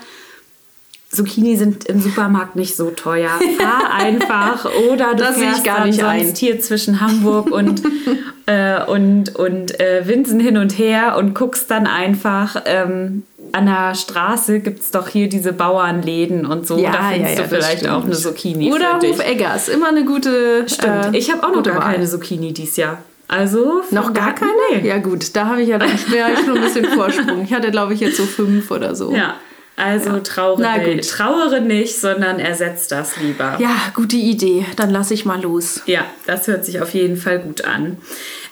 Zucchini 1.11 1.57
sind 1.57 1.87
im 1.87 2.00
Supermarkt 2.00 2.55
nicht 2.55 2.77
so 2.77 2.91
teuer. 2.91 3.31
Fahr 3.59 3.95
einfach 3.99 4.67
oder 4.91 5.15
du 5.15 5.25
das 5.25 5.38
fährst 5.38 5.59
ich 5.59 5.65
gar 5.65 5.87
nicht 5.87 6.00
sonst 6.00 6.37
hier 6.37 6.61
zwischen 6.61 7.00
Hamburg 7.00 7.50
und, 7.50 7.83
äh, 8.47 8.85
und, 8.85 9.35
und 9.35 9.81
äh, 9.81 10.07
Winsen 10.07 10.38
hin 10.38 10.59
und 10.59 10.79
her 10.79 11.17
und 11.17 11.35
guckst 11.35 11.71
dann 11.71 11.87
einfach. 11.87 12.62
Ähm, 12.67 13.23
an 13.53 13.65
der 13.65 13.95
Straße 13.95 14.61
gibt 14.61 14.81
es 14.81 14.91
doch 14.91 15.09
hier 15.09 15.29
diese 15.29 15.55
Bauernläden 15.55 16.45
und 16.45 16.67
so. 16.67 16.77
Ja, 16.77 16.93
da 16.93 17.11
findest 17.11 17.38
ja, 17.38 17.41
ja, 17.41 17.43
du 17.43 17.49
vielleicht 17.49 17.88
auch 17.88 18.05
eine 18.05 18.12
Zucchini. 18.12 18.73
Oder 18.73 18.99
Hof 19.00 19.21
Eggers, 19.21 19.69
immer 19.69 19.88
eine 19.88 20.05
gute. 20.05 20.69
Stimmt. 20.69 21.15
Äh, 21.15 21.19
ich 21.19 21.33
habe 21.33 21.47
auch 21.47 21.55
noch 21.55 21.62
gar 21.62 21.77
Wahl. 21.77 21.95
keine 21.95 22.07
Zucchini 22.07 22.53
dieses 22.53 22.77
Jahr. 22.77 22.99
Also 23.27 23.83
noch 23.91 24.12
gar 24.15 24.35
keine? 24.35 24.53
Nee. 24.73 24.88
Ja 24.88 24.99
gut, 24.99 25.37
da 25.37 25.47
habe 25.47 25.62
ich 25.62 25.69
ja, 25.69 25.79
ja 25.79 26.37
schon 26.37 26.57
ein 26.57 26.62
bisschen 26.62 26.87
Vorsprung. 26.87 27.45
Ich 27.45 27.53
hatte 27.53 27.71
glaube 27.71 27.95
ich 27.95 28.00
jetzt 28.00 28.17
so 28.17 28.25
fünf 28.25 28.71
oder 28.71 28.95
so. 28.95 29.15
Ja, 29.15 29.35
also 29.78 30.11
ja. 30.11 30.20
trauere, 30.20 31.00
trauere 31.00 31.61
nicht, 31.61 32.00
sondern 32.00 32.38
ersetzt 32.40 32.90
das 32.92 33.16
lieber. 33.18 33.56
Ja, 33.61 33.76
gute 33.94 34.16
Idee. 34.16 34.66
Dann 34.76 34.90
lasse 34.90 35.14
ich 35.14 35.25
mal 35.25 35.40
los. 35.40 35.82
Ja, 35.87 36.04
das 36.26 36.47
hört 36.49 36.64
sich 36.64 36.80
auf 36.82 36.94
jeden 36.94 37.16
Fall 37.16 37.38
gut 37.38 37.64
an. 37.64 37.97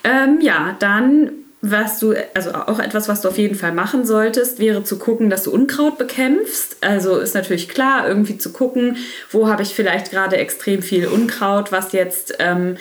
Ähm, 0.05 0.39
ja, 0.41 0.77
dann 0.79 1.31
was 1.63 1.99
du, 1.99 2.15
also 2.35 2.53
auch 2.53 2.79
etwas, 2.79 3.09
was 3.09 3.23
du 3.23 3.29
auf 3.29 3.39
jeden 3.39 3.57
Fall 3.57 3.73
machen 3.73 4.05
solltest, 4.07 4.59
wäre 4.59 4.85
zu 4.85 4.99
gucken, 4.99 5.31
dass 5.31 5.45
du 5.45 5.51
Unkraut 5.51 5.99
bekämpfst. 5.99 6.77
Also 6.81 7.19
ist 7.19 7.35
natürlich 7.35 7.69
klar, 7.69 8.07
irgendwie 8.07 8.39
zu 8.39 8.53
gucken, 8.53 8.99
wo 9.31 9.49
habe 9.49 9.63
ich 9.63 9.75
vielleicht 9.75 10.11
gerade 10.11 10.37
extrem 10.37 10.83
viel 10.83 11.07
Unkraut, 11.07 11.73
was 11.73 11.93
jetzt 11.93 12.37
ähm, 12.39 12.77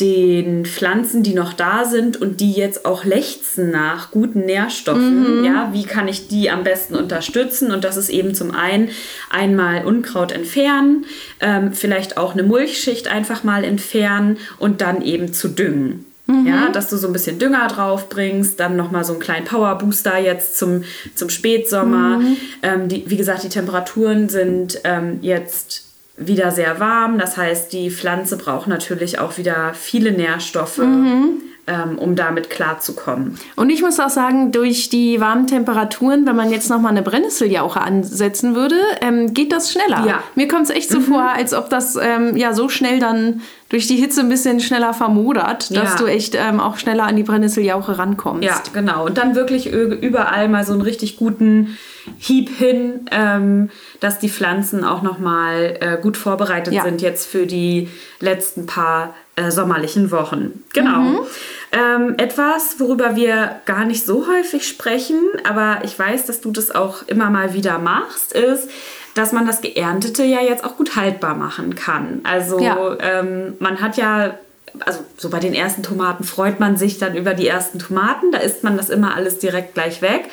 den 0.00 0.66
Pflanzen, 0.66 1.22
die 1.22 1.34
noch 1.34 1.52
da 1.52 1.84
sind 1.84 2.20
und 2.20 2.40
die 2.40 2.52
jetzt 2.52 2.84
auch 2.84 3.04
lechzen 3.04 3.70
nach 3.70 4.10
guten 4.10 4.40
Nährstoffen, 4.40 5.40
mhm. 5.40 5.44
ja, 5.44 5.70
wie 5.72 5.84
kann 5.84 6.08
ich 6.08 6.26
die 6.26 6.50
am 6.50 6.64
besten 6.64 6.96
unterstützen? 6.96 7.70
Und 7.70 7.84
das 7.84 7.96
ist 7.96 8.08
eben 8.08 8.34
zum 8.34 8.50
einen 8.50 8.88
einmal 9.30 9.84
Unkraut 9.84 10.32
entfernen, 10.32 11.04
ähm, 11.40 11.72
vielleicht 11.72 12.16
auch 12.16 12.32
eine 12.32 12.42
Mulchschicht 12.42 13.06
einfach 13.06 13.44
mal 13.44 13.62
entfernen 13.62 14.38
und 14.58 14.80
dann 14.80 15.00
eben 15.00 15.32
zu 15.32 15.48
düngen. 15.48 16.06
Mhm. 16.26 16.46
Ja, 16.46 16.70
dass 16.70 16.88
du 16.88 16.96
so 16.96 17.06
ein 17.06 17.12
bisschen 17.12 17.38
Dünger 17.38 17.68
drauf 17.68 18.08
bringst, 18.08 18.58
dann 18.58 18.76
nochmal 18.76 19.04
so 19.04 19.12
einen 19.12 19.20
kleinen 19.20 19.44
Power 19.44 19.76
Booster 19.78 20.18
jetzt 20.18 20.58
zum, 20.58 20.82
zum 21.14 21.28
Spätsommer. 21.28 22.18
Mhm. 22.18 22.36
Ähm, 22.62 22.88
die, 22.88 23.08
wie 23.08 23.16
gesagt, 23.16 23.44
die 23.44 23.48
Temperaturen 23.48 24.28
sind 24.28 24.80
ähm, 24.84 25.18
jetzt 25.20 25.83
wieder 26.16 26.50
sehr 26.50 26.80
warm. 26.80 27.18
Das 27.18 27.36
heißt, 27.36 27.72
die 27.72 27.90
Pflanze 27.90 28.36
braucht 28.36 28.66
natürlich 28.66 29.18
auch 29.18 29.38
wieder 29.38 29.74
viele 29.74 30.12
Nährstoffe. 30.12 30.78
Mhm 30.78 31.42
um 31.66 32.14
damit 32.14 32.50
klarzukommen. 32.50 33.38
Und 33.56 33.70
ich 33.70 33.80
muss 33.80 33.98
auch 33.98 34.10
sagen, 34.10 34.52
durch 34.52 34.90
die 34.90 35.20
warmen 35.20 35.46
Temperaturen, 35.46 36.26
wenn 36.26 36.36
man 36.36 36.50
jetzt 36.50 36.68
nochmal 36.68 36.90
eine 36.90 37.02
Brennnesseljauche 37.02 37.80
ansetzen 37.80 38.54
würde, 38.54 38.76
ähm, 39.00 39.32
geht 39.32 39.50
das 39.50 39.72
schneller. 39.72 40.04
Ja. 40.06 40.22
Mir 40.34 40.46
kommt 40.46 40.64
es 40.64 40.70
echt 40.70 40.90
so 40.90 41.00
mhm. 41.00 41.04
vor, 41.04 41.22
als 41.22 41.54
ob 41.54 41.70
das 41.70 41.96
ähm, 41.96 42.36
ja 42.36 42.52
so 42.52 42.68
schnell 42.68 42.98
dann 42.98 43.40
durch 43.70 43.86
die 43.86 43.96
Hitze 43.96 44.20
ein 44.20 44.28
bisschen 44.28 44.60
schneller 44.60 44.92
vermodert, 44.92 45.74
dass 45.74 45.92
ja. 45.92 45.96
du 45.96 46.06
echt 46.06 46.34
ähm, 46.34 46.60
auch 46.60 46.76
schneller 46.76 47.04
an 47.04 47.16
die 47.16 47.22
Brennnesseljauche 47.22 47.98
rankommst. 47.98 48.44
Ja, 48.44 48.62
genau. 48.72 49.06
Und 49.06 49.16
dann 49.16 49.34
wirklich 49.34 49.66
überall 49.72 50.48
mal 50.48 50.64
so 50.64 50.74
einen 50.74 50.82
richtig 50.82 51.16
guten 51.16 51.78
Hieb 52.18 52.50
hin, 52.50 53.06
ähm, 53.10 53.70
dass 54.00 54.18
die 54.18 54.28
Pflanzen 54.28 54.84
auch 54.84 55.02
nochmal 55.02 55.78
äh, 55.80 56.00
gut 56.00 56.16
vorbereitet 56.16 56.74
ja. 56.74 56.82
sind 56.82 57.00
jetzt 57.00 57.26
für 57.26 57.46
die 57.46 57.88
letzten 58.20 58.66
paar 58.66 59.14
äh, 59.36 59.50
sommerlichen 59.50 60.10
Wochen. 60.10 60.64
Genau. 60.72 60.98
Mhm. 61.00 61.20
Ähm, 61.72 62.14
etwas, 62.18 62.78
worüber 62.78 63.16
wir 63.16 63.56
gar 63.64 63.84
nicht 63.84 64.04
so 64.06 64.28
häufig 64.28 64.68
sprechen, 64.68 65.20
aber 65.42 65.78
ich 65.82 65.98
weiß, 65.98 66.26
dass 66.26 66.40
du 66.40 66.52
das 66.52 66.72
auch 66.72 67.02
immer 67.08 67.30
mal 67.30 67.52
wieder 67.52 67.78
machst, 67.78 68.32
ist, 68.32 68.70
dass 69.14 69.32
man 69.32 69.46
das 69.46 69.60
Geerntete 69.60 70.24
ja 70.24 70.40
jetzt 70.40 70.64
auch 70.64 70.76
gut 70.76 70.96
haltbar 70.96 71.34
machen 71.34 71.74
kann. 71.74 72.20
Also 72.24 72.60
ja. 72.60 72.96
ähm, 73.00 73.54
man 73.58 73.80
hat 73.80 73.96
ja 73.96 74.34
also 74.80 75.00
so 75.16 75.30
bei 75.30 75.38
den 75.38 75.54
ersten 75.54 75.82
Tomaten 75.82 76.24
freut 76.24 76.58
man 76.58 76.76
sich 76.76 76.98
dann 76.98 77.14
über 77.14 77.34
die 77.34 77.46
ersten 77.46 77.78
Tomaten, 77.78 78.32
da 78.32 78.38
isst 78.38 78.64
man 78.64 78.76
das 78.76 78.90
immer 78.90 79.14
alles 79.14 79.38
direkt 79.38 79.74
gleich 79.74 80.02
weg. 80.02 80.28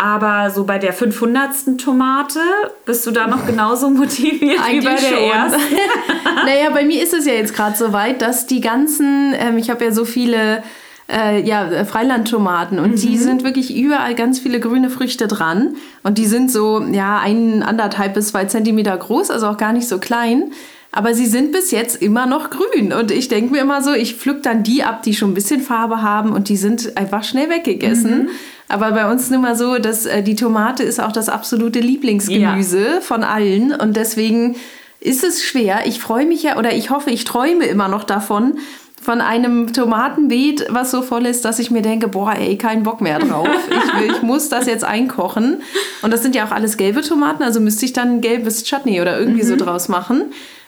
Aber 0.00 0.50
so 0.50 0.62
bei 0.62 0.78
der 0.78 0.92
500. 0.92 1.76
Tomate 1.76 2.38
bist 2.86 3.04
du 3.04 3.10
da 3.10 3.26
noch 3.26 3.46
genauso 3.46 3.90
motiviert 3.90 4.60
wie 4.70 4.80
bei 4.80 4.94
der 4.94 4.98
schon. 4.98 5.18
ersten? 5.18 5.60
naja, 6.46 6.70
bei 6.70 6.84
mir 6.84 7.02
ist 7.02 7.12
es 7.12 7.26
ja 7.26 7.32
jetzt 7.32 7.54
gerade 7.54 7.76
so 7.76 7.92
weit, 7.92 8.22
dass 8.22 8.46
die 8.46 8.60
ganzen, 8.60 9.34
ähm, 9.36 9.58
ich 9.58 9.70
habe 9.70 9.84
ja 9.84 9.90
so 9.90 10.04
viele 10.04 10.62
äh, 11.10 11.42
ja, 11.42 11.84
Freilandtomaten 11.84 12.78
und 12.78 12.92
mhm. 12.92 12.96
die 12.96 13.16
sind 13.16 13.42
wirklich 13.42 13.76
überall 13.76 14.14
ganz 14.14 14.38
viele 14.38 14.60
grüne 14.60 14.88
Früchte 14.88 15.26
dran 15.26 15.74
und 16.04 16.16
die 16.16 16.26
sind 16.26 16.52
so, 16.52 16.80
ja, 16.92 17.18
ein, 17.18 17.64
anderthalb 17.64 18.14
bis 18.14 18.28
zwei 18.28 18.44
Zentimeter 18.44 18.96
groß, 18.96 19.30
also 19.32 19.48
auch 19.48 19.56
gar 19.56 19.72
nicht 19.72 19.88
so 19.88 19.98
klein. 19.98 20.52
Aber 20.90 21.12
sie 21.12 21.26
sind 21.26 21.52
bis 21.52 21.70
jetzt 21.70 22.00
immer 22.00 22.24
noch 22.24 22.48
grün. 22.48 22.94
Und 22.94 23.10
ich 23.10 23.28
denke 23.28 23.52
mir 23.52 23.60
immer 23.60 23.82
so, 23.82 23.92
ich 23.92 24.14
pflück 24.14 24.42
dann 24.42 24.62
die 24.62 24.84
ab, 24.84 25.02
die 25.02 25.14
schon 25.14 25.32
ein 25.32 25.34
bisschen 25.34 25.60
Farbe 25.60 26.00
haben 26.00 26.32
und 26.32 26.48
die 26.48 26.56
sind 26.56 26.96
einfach 26.96 27.24
schnell 27.24 27.50
weggegessen. 27.50 28.22
Mhm. 28.22 28.28
Aber 28.68 28.92
bei 28.92 29.10
uns 29.10 29.30
nun 29.30 29.40
mal 29.40 29.56
so, 29.56 29.78
dass 29.78 30.06
äh, 30.06 30.22
die 30.22 30.34
Tomate 30.34 30.82
ist 30.82 31.00
auch 31.00 31.12
das 31.12 31.28
absolute 31.28 31.80
Lieblingsgemüse 31.80 32.84
ja. 32.84 33.00
von 33.00 33.24
allen. 33.24 33.72
Und 33.72 33.96
deswegen 33.96 34.56
ist 35.00 35.24
es 35.24 35.42
schwer. 35.42 35.86
Ich 35.86 36.00
freue 36.00 36.26
mich 36.26 36.42
ja 36.42 36.58
oder 36.58 36.72
ich 36.74 36.90
hoffe, 36.90 37.10
ich 37.10 37.24
träume 37.24 37.64
immer 37.66 37.88
noch 37.88 38.04
davon, 38.04 38.58
von 39.00 39.20
einem 39.20 39.72
Tomatenbeet, 39.72 40.66
was 40.70 40.90
so 40.90 41.02
voll 41.02 41.24
ist, 41.24 41.44
dass 41.44 41.58
ich 41.58 41.70
mir 41.70 41.82
denke, 41.82 42.08
boah, 42.08 42.34
ey, 42.34 42.58
kein 42.58 42.82
Bock 42.82 43.00
mehr 43.00 43.18
drauf. 43.18 43.48
Ich, 43.68 44.00
will, 44.00 44.10
ich 44.16 44.22
muss 44.22 44.48
das 44.48 44.66
jetzt 44.66 44.84
einkochen. 44.84 45.62
Und 46.02 46.12
das 46.12 46.22
sind 46.22 46.34
ja 46.34 46.46
auch 46.46 46.50
alles 46.50 46.76
gelbe 46.76 47.02
Tomaten, 47.02 47.42
also 47.42 47.60
müsste 47.60 47.84
ich 47.84 47.92
dann 47.92 48.16
ein 48.16 48.20
gelbes 48.20 48.64
Chutney 48.64 49.00
oder 49.00 49.18
irgendwie 49.18 49.42
mhm. 49.44 49.48
so 49.48 49.56
draus 49.56 49.88
machen. 49.88 50.24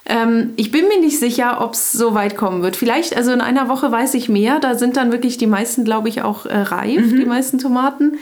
Ähm, 0.07 0.55
ich 0.57 0.71
bin 0.71 0.89
mir 0.89 1.01
nicht 1.01 1.19
sicher, 1.19 1.61
ob 1.61 1.75
es 1.75 1.93
so 1.93 2.15
weit 2.15 2.37
kommen 2.37 2.63
wird. 2.63 2.77
Vielleicht, 2.77 3.17
also 3.17 3.33
in 3.33 3.41
einer 3.41 3.69
Woche 3.69 3.93
weiß 3.93 4.15
ich 4.15 4.29
mehr. 4.29 4.59
Da 4.59 4.75
sind 4.75 4.97
dann 4.97 5.13
wirklich 5.13 5.39
die 5.39 5.47
meisten, 5.47 5.85
glaube 5.85 6.09
ich, 6.09 6.23
auch 6.23 6.47
äh, 6.47 6.57
reif, 6.57 7.13
mhm. 7.13 7.17
die 7.17 7.27
meisten 7.27 7.59
Tomaten. 7.59 8.19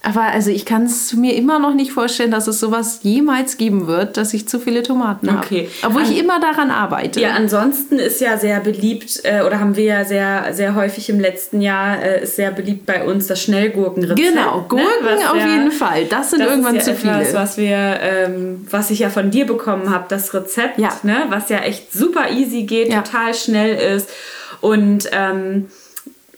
Aber 0.00 0.22
also 0.22 0.50
ich 0.50 0.64
kann 0.64 0.84
es 0.84 1.12
mir 1.14 1.34
immer 1.34 1.58
noch 1.58 1.74
nicht 1.74 1.90
vorstellen, 1.90 2.30
dass 2.30 2.46
es 2.46 2.60
sowas 2.60 3.00
jemals 3.02 3.56
geben 3.56 3.88
wird, 3.88 4.16
dass 4.16 4.32
ich 4.32 4.48
zu 4.48 4.60
viele 4.60 4.84
Tomaten 4.84 5.28
habe. 5.28 5.44
Okay. 5.44 5.68
Obwohl 5.84 6.02
An 6.02 6.12
ich 6.12 6.18
immer 6.18 6.38
daran 6.38 6.70
arbeite. 6.70 7.20
Ja, 7.20 7.30
ansonsten 7.30 7.98
ist 7.98 8.20
ja 8.20 8.38
sehr 8.38 8.60
beliebt, 8.60 9.20
äh, 9.24 9.42
oder 9.42 9.58
haben 9.58 9.74
wir 9.74 9.84
ja 9.84 10.04
sehr, 10.04 10.54
sehr 10.54 10.76
häufig 10.76 11.10
im 11.10 11.18
letzten 11.18 11.60
Jahr, 11.60 12.00
äh, 12.00 12.22
ist 12.22 12.36
sehr 12.36 12.52
beliebt 12.52 12.86
bei 12.86 13.04
uns 13.04 13.26
das 13.26 13.42
Schnellgurkenrezept. 13.42 14.20
Genau, 14.20 14.58
ne? 14.58 14.64
Gurken 14.68 15.18
ne? 15.18 15.30
auf 15.30 15.36
ja, 15.36 15.48
jeden 15.48 15.72
Fall. 15.72 16.04
Das 16.04 16.30
sind 16.30 16.40
das 16.40 16.50
irgendwann 16.50 16.76
ja 16.76 16.80
zu 16.80 16.90
etwas, 16.92 17.02
viele. 17.02 17.34
Was, 17.34 17.56
wir, 17.56 17.76
ähm, 18.00 18.66
was 18.70 18.90
ich 18.90 19.00
ja 19.00 19.10
von 19.10 19.32
dir 19.32 19.46
bekommen 19.46 19.90
habe, 19.90 20.04
das 20.08 20.32
Rezept, 20.32 20.78
ja. 20.78 20.90
ne? 21.02 21.24
was 21.28 21.48
ja 21.48 21.58
echt 21.58 21.92
super 21.92 22.30
easy 22.30 22.62
geht, 22.62 22.92
total 22.92 23.34
schnell 23.34 23.96
ist. 23.96 24.08
Und 24.60 25.08
ähm, 25.12 25.66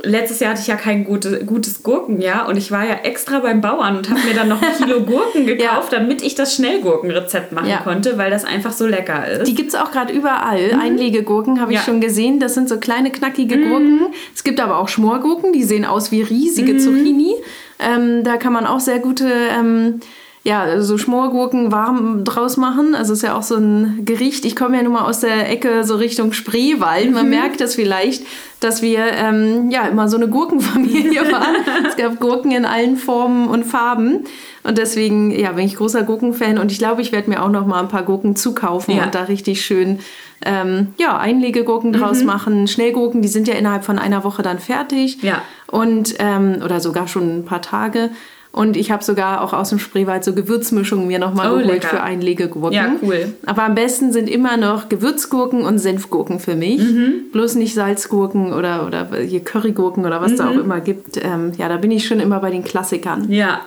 letztes 0.03 0.41
Jahr 0.41 0.53
hatte 0.53 0.61
ich 0.61 0.67
ja 0.67 0.77
kein 0.77 1.05
gute, 1.05 1.45
gutes 1.45 1.83
Gurkenjahr 1.83 2.49
und 2.49 2.57
ich 2.57 2.71
war 2.71 2.87
ja 2.87 2.95
extra 3.03 3.41
beim 3.41 3.61
Bauern 3.61 3.97
und 3.97 4.11
habe 4.11 4.21
mir 4.21 4.35
dann 4.35 4.49
noch 4.49 4.61
ein 4.63 4.73
Kilo 4.77 5.01
Gurken 5.05 5.47
gekauft, 5.47 5.93
ja. 5.93 5.99
damit 5.99 6.23
ich 6.23 6.35
das 6.35 6.55
Schnellgurkenrezept 6.55 7.53
machen 7.53 7.69
ja. 7.69 7.79
konnte, 7.79 8.19
weil 8.19 8.31
das 8.31 8.45
einfach 8.45 8.73
so 8.73 8.87
lecker 8.87 9.27
ist. 9.29 9.47
Die 9.47 9.55
gibt 9.55 9.71
es 9.71 9.75
auch 9.75 9.91
gerade 9.91 10.13
überall. 10.13 10.75
Mhm. 10.75 10.81
Einlegegurken 10.81 11.61
habe 11.61 11.73
ich 11.73 11.79
ja. 11.79 11.85
schon 11.85 12.01
gesehen. 12.01 12.41
Das 12.41 12.55
sind 12.55 12.69
so 12.69 12.79
kleine, 12.79 13.11
knackige 13.11 13.57
mhm. 13.57 13.69
Gurken. 13.69 14.01
Es 14.35 14.45
gibt 14.45 14.61
aber 14.61 14.79
auch 14.79 14.89
Schmorgurken, 14.89 15.53
die 15.53 15.65
sehen 15.65 15.85
aus 15.85 16.11
wie 16.11 16.23
riesige 16.23 16.75
mhm. 16.75 16.79
Zucchini. 16.79 17.35
Ähm, 17.79 18.25
da 18.25 18.37
kann 18.37 18.53
man 18.53 18.67
auch 18.67 18.81
sehr 18.81 18.99
gute... 18.99 19.29
Ähm, 19.29 20.01
ja, 20.43 20.81
so 20.81 20.97
Schmorgurken 20.97 21.71
warm 21.71 22.25
draus 22.25 22.57
machen. 22.57 22.95
Also 22.95 23.13
ist 23.13 23.23
ja 23.23 23.37
auch 23.37 23.43
so 23.43 23.57
ein 23.57 24.07
Gericht. 24.07 24.47
Ich 24.47 24.57
komme 24.57 24.79
ja 24.79 24.83
nun 24.83 24.95
mal 24.95 25.05
aus 25.05 25.21
der 25.21 25.51
Ecke 25.51 25.85
so 25.85 25.97
Richtung 25.97 26.33
Spreewald. 26.33 27.13
Man 27.13 27.27
mhm. 27.27 27.31
merkt 27.31 27.61
das 27.61 27.75
vielleicht, 27.75 28.25
dass 28.59 28.81
wir 28.81 29.01
ähm, 29.01 29.71
ja 29.71 29.87
immer 29.87 30.09
so 30.09 30.17
eine 30.17 30.29
Gurkenfamilie 30.29 31.21
waren. 31.33 31.57
es 31.87 31.97
gab 31.97 32.21
Gurken 32.21 32.53
in 32.53 32.65
allen 32.65 32.97
Formen 32.97 33.49
und 33.49 33.65
Farben. 33.65 34.25
Und 34.63 34.79
deswegen 34.79 35.31
ja, 35.31 35.53
bin 35.53 35.67
ich 35.67 35.77
großer 35.77 36.05
Gurkenfan 36.05 36.59
und 36.59 36.73
ich 36.73 36.79
glaube, 36.79 37.03
ich 37.03 37.13
werde 37.13 37.29
mir 37.29 37.43
auch 37.43 37.51
noch 37.51 37.67
mal 37.67 37.81
ein 37.81 37.89
paar 37.89 38.03
Gurken 38.03 38.35
zukaufen 38.35 38.97
ja. 38.97 39.05
und 39.05 39.15
da 39.15 39.25
richtig 39.25 39.63
schön 39.65 40.01
ähm, 40.45 40.95
ja, 40.99 41.19
Einlegegurken 41.19 41.93
draus 41.93 42.21
mhm. 42.21 42.27
machen. 42.27 42.67
Schnellgurken, 42.67 43.21
die 43.21 43.29
sind 43.29 43.47
ja 43.47 43.55
innerhalb 43.55 43.85
von 43.85 43.99
einer 43.99 44.25
Woche 44.25 44.43
dann 44.43 44.59
fertig. 44.59 45.23
Ja. 45.23 45.43
Und, 45.67 46.15
ähm, 46.19 46.63
oder 46.65 46.81
sogar 46.81 47.09
schon 47.09 47.41
ein 47.41 47.45
paar 47.45 47.61
Tage. 47.61 48.11
Und 48.53 48.77
ich 48.77 48.91
habe 48.91 49.05
sogar 49.05 49.43
auch 49.43 49.53
aus 49.53 49.69
dem 49.69 49.79
Spreewald 49.79 50.25
so 50.25 50.35
Gewürzmischungen 50.35 51.07
mir 51.07 51.21
nochmal 51.21 51.53
oh, 51.53 51.59
geholt 51.59 51.67
lecker. 51.67 51.89
für 51.89 52.03
Einlegegurken. 52.03 52.73
Ja, 52.73 52.97
cool. 53.01 53.33
Aber 53.47 53.63
am 53.63 53.77
besten 53.77 54.13
sind 54.13 54.29
immer 54.29 54.57
noch 54.57 54.89
Gewürzgurken 54.89 55.63
und 55.63 55.79
Senfgurken 55.79 56.41
für 56.41 56.57
mich. 56.57 56.81
Mhm. 56.81 57.31
Bloß 57.33 57.55
nicht 57.55 57.75
Salzgurken 57.75 58.53
oder, 58.53 58.87
oder 58.87 59.09
hier 59.19 59.41
Currygurken 59.41 60.05
oder 60.05 60.21
was 60.21 60.33
mhm. 60.33 60.37
da 60.37 60.49
auch 60.49 60.55
immer 60.55 60.81
gibt. 60.81 61.17
Ähm, 61.23 61.53
ja, 61.59 61.69
da 61.69 61.77
bin 61.77 61.93
ich 61.93 62.07
schon 62.07 62.19
immer 62.19 62.41
bei 62.41 62.51
den 62.51 62.65
Klassikern. 62.65 63.31
Ja. 63.31 63.61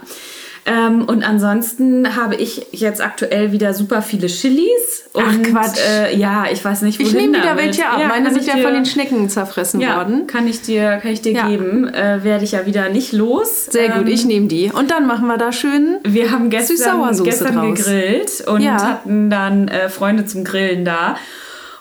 Ähm, 0.66 1.04
und 1.04 1.28
ansonsten 1.28 2.16
habe 2.16 2.36
ich 2.36 2.68
jetzt 2.72 3.02
aktuell 3.02 3.52
wieder 3.52 3.74
super 3.74 4.02
viele 4.02 4.28
Chilis. 4.28 5.10
Und, 5.12 5.24
Ach 5.26 5.42
Quatsch. 5.44 5.80
Äh, 5.88 6.16
ja, 6.16 6.46
ich 6.52 6.64
weiß 6.64 6.84
nicht, 6.84 7.00
wohin 7.00 7.08
Ich 7.08 7.22
nehme 7.22 7.38
wieder 7.38 7.58
welche 7.58 7.88
ab. 7.88 8.00
Ja, 8.00 8.08
Meine 8.08 8.32
sind 8.32 8.46
ja 8.46 8.56
dir, 8.56 8.64
von 8.64 8.74
den 8.74 8.86
Schnecken 8.86 9.30
zerfressen 9.30 9.82
ja, 9.82 9.98
worden. 9.98 10.26
Kann 10.26 10.48
ich 10.48 10.62
dir, 10.62 11.00
kann 11.02 11.12
ich 11.12 11.22
dir 11.22 11.34
ja. 11.34 11.48
geben. 11.48 11.88
Äh, 11.94 12.24
Werde 12.24 12.46
ich 12.46 12.54
ja 12.54 12.66
wieder 12.66 12.90
nicht 12.90 13.12
los. 13.12 13.66
Sehr 13.66 13.94
ähm, 13.94 14.00
gut, 14.00 14.10
ich 14.10 14.26
nehme 14.26 14.48
die. 14.48 14.72
Und 14.72 14.90
dann 14.90 15.06
machen 15.06 15.28
wir 15.28 15.38
da 15.38 15.52
schön 15.52 15.98
Wir 16.04 16.32
haben 16.32 16.50
gestern, 16.50 17.24
gestern 17.24 17.74
gegrillt 17.74 18.44
und 18.48 18.66
hatten 18.66 19.30
dann 19.30 19.68
äh, 19.68 19.90
Freunde 19.90 20.26
zum 20.26 20.44
Grillen 20.44 20.86
da. 20.86 21.18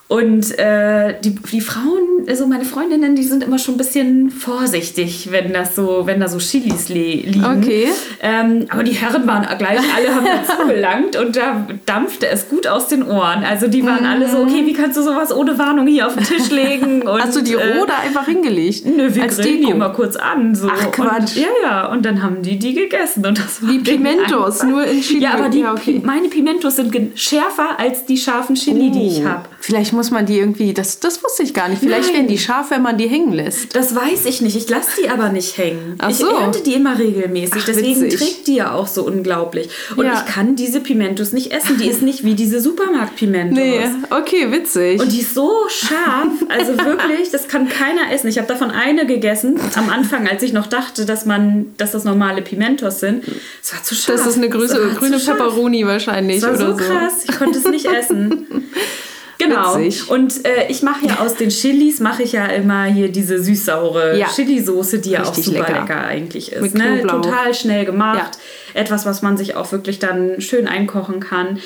Und 0.08 0.58
äh, 0.58 1.14
die, 1.24 1.34
die 1.34 1.62
Frauen, 1.62 2.26
also 2.28 2.46
meine 2.46 2.66
Freundinnen, 2.66 3.16
die 3.16 3.22
sind 3.22 3.42
immer 3.42 3.58
schon 3.58 3.76
ein 3.76 3.78
bisschen 3.78 4.30
vorsichtig, 4.30 5.28
wenn 5.30 5.54
das 5.54 5.74
so, 5.74 6.02
wenn 6.04 6.20
da 6.20 6.28
so 6.28 6.36
Chilis 6.36 6.90
liegen. 6.90 7.42
Okay. 7.42 7.88
Ähm, 8.20 8.66
aber 8.68 8.82
die 8.82 8.92
Herren 8.92 9.26
waren 9.26 9.46
gleich, 9.56 9.80
alle 9.96 10.14
haben 10.14 10.26
dazu 10.26 10.66
gelangt 10.68 11.16
und 11.16 11.36
da 11.36 11.66
dampfte 11.86 12.28
es 12.28 12.50
gut 12.50 12.66
aus 12.66 12.88
den 12.88 13.04
Ohren. 13.04 13.42
Also 13.42 13.68
die 13.68 13.84
waren 13.86 14.00
mhm. 14.00 14.10
alle 14.10 14.28
so, 14.28 14.38
okay, 14.38 14.66
wie 14.66 14.74
kannst 14.74 14.98
du 14.98 15.02
sowas 15.02 15.34
ohne 15.34 15.58
Warnung 15.58 15.86
hier 15.86 16.06
auf 16.06 16.14
den 16.14 16.24
Tisch 16.24 16.50
legen? 16.50 17.02
Und, 17.12 17.22
Hast 17.22 17.36
du 17.36 17.42
die 17.42 17.54
äh, 17.54 17.78
roh 17.78 17.86
da 17.86 17.98
einfach 18.04 18.26
hingelegt? 18.26 18.84
Nö, 18.84 19.14
wir 19.14 19.22
Als 19.22 19.36
grillen 19.36 19.56
Deko. 19.56 19.66
die 19.66 19.72
immer 19.72 19.90
kurz 19.90 20.16
an. 20.16 20.54
So. 20.54 20.68
Ach 20.70 20.90
Quatsch. 20.92 21.36
Und, 21.36 21.36
ja, 21.36 21.48
ja, 21.62 21.86
und 21.86 22.04
dann 22.04 22.22
haben 22.22 22.42
die 22.42 22.58
die 22.58 22.74
gegessen 22.74 23.24
und 23.26 23.38
das 23.38 23.62
war 23.62 23.70
Die 23.70 23.78
Pimentos, 23.78 24.62
nur 24.62 24.84
in 24.84 25.00
Chili. 25.00 25.22
Ja, 25.22 25.34
aber 25.34 25.48
die, 25.48 25.60
ja, 25.60 25.72
okay. 25.72 26.00
meine 26.04 26.28
Pimentos 26.28 26.76
sind 26.76 26.94
schärfer 27.14 27.78
als 27.78 28.04
die 28.04 28.16
scharfen 28.16 28.56
Chili, 28.56 28.90
oh. 28.90 28.98
die 28.98 29.06
ich 29.08 29.20
oh. 29.22 29.28
habe. 29.28 29.42
Vielleicht 29.60 29.92
muss 29.92 30.01
man 30.10 30.26
die 30.26 30.38
irgendwie, 30.38 30.74
das, 30.74 31.00
das 31.00 31.22
wusste 31.22 31.42
ich 31.42 31.54
gar 31.54 31.68
nicht. 31.68 31.80
Vielleicht 31.80 32.08
Nein. 32.08 32.14
werden 32.14 32.28
die 32.28 32.38
scharf, 32.38 32.70
wenn 32.70 32.82
man 32.82 32.98
die 32.98 33.08
hängen 33.08 33.32
lässt. 33.32 33.74
Das 33.74 33.94
weiß 33.94 34.26
ich 34.26 34.40
nicht. 34.40 34.56
Ich 34.56 34.68
lasse 34.68 35.02
die 35.02 35.08
aber 35.08 35.28
nicht 35.28 35.56
hängen. 35.58 35.96
Ach 35.98 36.10
so. 36.10 36.28
Ich 36.28 36.38
ernte 36.38 36.62
die 36.62 36.74
immer 36.74 36.98
regelmäßig. 36.98 37.56
Ach, 37.60 37.64
Deswegen 37.66 38.02
witzig. 38.02 38.20
trägt 38.20 38.46
die 38.46 38.56
ja 38.56 38.72
auch 38.72 38.86
so 38.86 39.04
unglaublich. 39.04 39.68
Und 39.96 40.06
ja. 40.06 40.14
ich 40.14 40.32
kann 40.32 40.56
diese 40.56 40.80
Pimentos 40.80 41.32
nicht 41.32 41.52
essen. 41.52 41.78
Die 41.78 41.88
ist 41.88 42.02
nicht 42.02 42.24
wie 42.24 42.34
diese 42.34 42.60
Supermarkt-Pimentos. 42.60 43.58
Nee, 43.58 43.80
okay, 44.10 44.50
witzig. 44.50 45.00
Und 45.00 45.12
die 45.12 45.20
ist 45.20 45.34
so 45.34 45.50
scharf. 45.68 46.28
Also 46.48 46.76
wirklich, 46.78 47.30
das 47.30 47.48
kann 47.48 47.68
keiner 47.68 48.12
essen. 48.12 48.28
Ich 48.28 48.38
habe 48.38 48.48
davon 48.48 48.70
eine 48.70 49.06
gegessen 49.06 49.58
am 49.74 49.88
Anfang, 49.90 50.28
als 50.28 50.42
ich 50.42 50.52
noch 50.52 50.66
dachte, 50.66 51.06
dass 51.06 51.26
man, 51.26 51.74
dass 51.76 51.92
das 51.92 52.04
normale 52.04 52.42
Pimentos 52.42 53.00
sind. 53.00 53.24
Es 53.62 53.72
war 53.72 53.82
zu 53.82 53.94
scharf. 53.94 54.18
Das 54.18 54.26
ist 54.26 54.36
eine 54.36 54.48
größere, 54.48 54.90
grüne 54.90 55.18
Pepperoni 55.18 55.86
wahrscheinlich. 55.86 56.40
Das 56.40 56.58
war 56.60 56.72
so, 56.72 56.78
so 56.78 56.84
krass. 56.84 57.24
Ich 57.28 57.36
konnte 57.36 57.58
es 57.58 57.64
nicht 57.66 57.86
essen. 57.86 58.46
Genau. 59.38 59.78
Witzig. 59.78 60.08
Und 60.10 60.44
äh, 60.46 60.68
ich 60.68 60.82
mache 60.82 61.06
ja 61.06 61.18
aus 61.20 61.34
den 61.34 61.48
Chilis, 61.48 62.00
mache 62.00 62.22
ich 62.22 62.32
ja 62.32 62.46
immer 62.46 62.84
hier 62.84 63.10
diese 63.10 63.42
süß-saure 63.42 64.16
ja. 64.16 64.28
Chili-Soße, 64.28 64.98
die 64.98 65.10
ja 65.10 65.24
auch 65.24 65.34
super 65.34 65.60
lecker. 65.60 65.80
lecker, 65.80 66.04
eigentlich 66.04 66.52
ist. 66.52 66.74
Ne? 66.74 67.02
Total 67.06 67.54
schnell 67.54 67.84
gemacht. 67.84 68.38
Ja. 68.74 68.80
Etwas, 68.80 69.04
was 69.04 69.22
man 69.22 69.36
sich 69.36 69.56
auch 69.56 69.72
wirklich 69.72 69.98
dann 69.98 70.40
schön 70.40 70.68
einkochen 70.68 71.20
kann. 71.20 71.58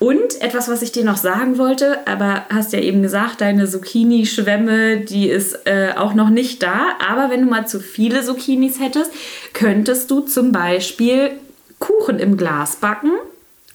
Und 0.00 0.40
etwas, 0.40 0.68
was 0.68 0.82
ich 0.82 0.92
dir 0.92 1.04
noch 1.04 1.16
sagen 1.16 1.58
wollte, 1.58 2.06
aber 2.06 2.46
hast 2.50 2.72
ja 2.72 2.78
eben 2.78 3.02
gesagt, 3.02 3.40
deine 3.40 3.68
Zucchini-Schwemme, 3.68 4.98
die 4.98 5.28
ist 5.28 5.66
äh, 5.66 5.92
auch 5.96 6.14
noch 6.14 6.30
nicht 6.30 6.62
da. 6.62 6.96
Aber 7.10 7.30
wenn 7.30 7.42
du 7.42 7.48
mal 7.48 7.66
zu 7.66 7.80
viele 7.80 8.22
Zucchinis 8.22 8.78
hättest, 8.78 9.10
könntest 9.54 10.10
du 10.10 10.20
zum 10.20 10.52
Beispiel 10.52 11.32
Kuchen 11.80 12.20
im 12.20 12.36
Glas 12.36 12.76
backen 12.76 13.10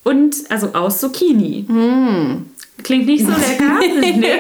und 0.04 0.36
also 0.50 0.70
aus 0.74 1.00
Zucchini. 1.00 1.66
Mm. 1.68 2.46
Klingt 2.82 3.06
nicht 3.06 3.26
so 3.26 3.32
lecker. 3.32 3.80
nee. 4.00 4.40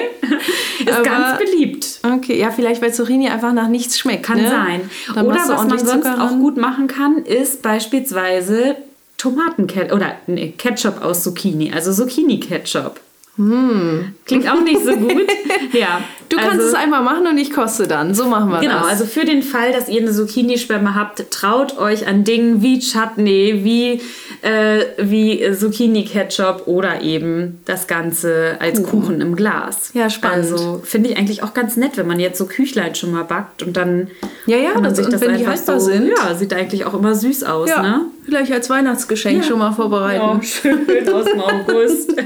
Ist 0.79 0.91
Aber, 0.91 1.03
ganz 1.03 1.37
beliebt. 1.37 1.99
Okay, 2.03 2.39
ja, 2.39 2.51
vielleicht 2.51 2.81
weil 2.81 2.93
Zucchini 2.93 3.29
einfach 3.29 3.53
nach 3.53 3.67
nichts 3.67 3.99
schmeckt. 3.99 4.23
Kann 4.23 4.41
ne? 4.41 4.49
sein. 4.49 4.89
Dann 5.13 5.25
oder 5.25 5.35
was 5.35 5.67
man 5.67 5.79
sonst 5.79 6.07
auch 6.07 6.31
gut 6.31 6.57
machen 6.57 6.87
kann, 6.87 7.17
ist 7.25 7.61
beispielsweise 7.61 8.75
Tomatenketchup 9.17 9.93
oder 9.93 10.15
nee, 10.27 10.53
Ketchup 10.57 11.01
aus 11.01 11.23
Zucchini, 11.23 11.71
also 11.71 11.93
Zucchini-Ketchup. 11.93 12.99
Hm. 13.37 14.13
Klingt 14.25 14.49
auch 14.49 14.61
nicht 14.61 14.83
so 14.83 14.95
gut. 14.95 15.27
ja. 15.73 16.01
Du 16.29 16.37
kannst 16.37 16.53
also, 16.53 16.67
es 16.67 16.73
einmal 16.73 17.03
machen 17.03 17.27
und 17.27 17.37
ich 17.37 17.51
koste 17.51 17.87
dann. 17.87 18.13
So 18.13 18.27
machen 18.27 18.49
wir 18.49 18.59
genau, 18.59 18.73
das. 18.73 18.81
Genau, 18.81 18.91
also 18.91 19.05
für 19.05 19.25
den 19.25 19.43
Fall, 19.43 19.71
dass 19.71 19.89
ihr 19.89 20.01
eine 20.01 20.11
Zucchini-Schwemme 20.11 20.95
habt, 20.95 21.31
traut 21.31 21.77
euch 21.77 22.07
an 22.07 22.23
Dingen 22.23 22.61
wie 22.61 22.79
Chutney, 22.79 23.61
wie, 23.63 24.01
äh, 24.41 24.85
wie 24.97 25.43
Zucchini-Ketchup 25.53 26.67
oder 26.67 27.01
eben 27.01 27.59
das 27.65 27.87
Ganze 27.87 28.57
als 28.59 28.81
Kuchen. 28.83 29.03
Kuchen 29.03 29.21
im 29.21 29.35
Glas. 29.35 29.91
Ja, 29.93 30.09
spannend. 30.09 30.51
Also 30.51 30.81
finde 30.83 31.09
ich 31.09 31.17
eigentlich 31.17 31.43
auch 31.43 31.53
ganz 31.53 31.77
nett, 31.77 31.97
wenn 31.97 32.07
man 32.07 32.19
jetzt 32.19 32.37
so 32.37 32.45
Küchlein 32.45 32.95
schon 32.95 33.11
mal 33.11 33.23
backt 33.23 33.63
und 33.63 33.77
dann 33.77 34.07
ja, 34.45 34.57
ja, 34.57 34.71
kann 34.71 34.83
man 34.83 34.95
sich 34.95 35.07
das 35.07 35.21
wenn 35.21 35.37
die 35.37 35.47
haltbar 35.47 35.79
so, 35.79 35.91
sind. 35.91 36.09
Ja, 36.09 36.35
sieht 36.35 36.53
eigentlich 36.53 36.85
auch 36.85 36.93
immer 36.93 37.15
süß 37.15 37.43
aus, 37.43 37.69
ja. 37.69 37.81
ne? 37.81 38.01
Vielleicht 38.25 38.51
als 38.51 38.69
Weihnachtsgeschenk 38.69 39.39
ja. 39.39 39.43
schon 39.43 39.59
mal 39.59 39.71
vorbereiten. 39.71 40.21
Ja, 40.21 40.41
schön 40.41 41.09
aus 41.13 41.25
dem 41.25 41.41
August. 41.41 42.13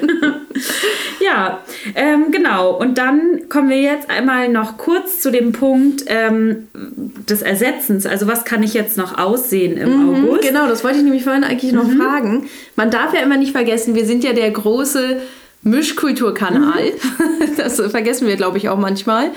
ja, 1.20 1.60
ähm, 1.96 2.32
genau. 2.32 2.72
Und 2.72 2.98
dann 2.98 3.50
kommen 3.50 3.70
wir 3.70 3.82
jetzt 3.88 4.10
einmal 4.10 4.50
noch 4.50 4.78
kurz 4.78 5.22
zu 5.22 5.32
dem 5.32 5.52
Punkt 5.52 6.06
ähm, 6.08 6.68
des 6.74 7.42
Ersetzens. 7.42 8.06
Also 8.06 8.28
was 8.28 8.46
kann 8.46 8.64
ich 8.64 8.74
jetzt 8.74 8.98
noch 8.98 9.18
aussehen 9.18 9.78
im 9.78 9.90
mhm, 9.90 10.26
August? 10.26 10.48
Genau, 10.48 10.68
das 10.68 10.84
wollte 10.84 10.98
ich 10.98 11.04
nämlich 11.04 11.24
vorhin 11.24 11.44
eigentlich 11.44 11.72
noch 11.72 11.88
mhm. 11.88 12.00
fragen. 12.00 12.50
Man 12.76 12.92
darf 12.92 13.14
ja 13.14 13.22
immer 13.22 13.38
nicht 13.38 13.52
vergessen, 13.52 13.96
wir 13.96 14.06
sind 14.06 14.24
ja 14.24 14.34
der 14.34 14.52
große 14.52 15.18
Mischkulturkanal. 15.64 16.84
Mhm. 16.84 17.28
Das 17.58 17.82
vergessen 17.82 18.28
wir, 18.28 18.36
glaube 18.36 18.58
ich, 18.58 18.70
auch 18.70 18.78
manchmal. 18.78 19.32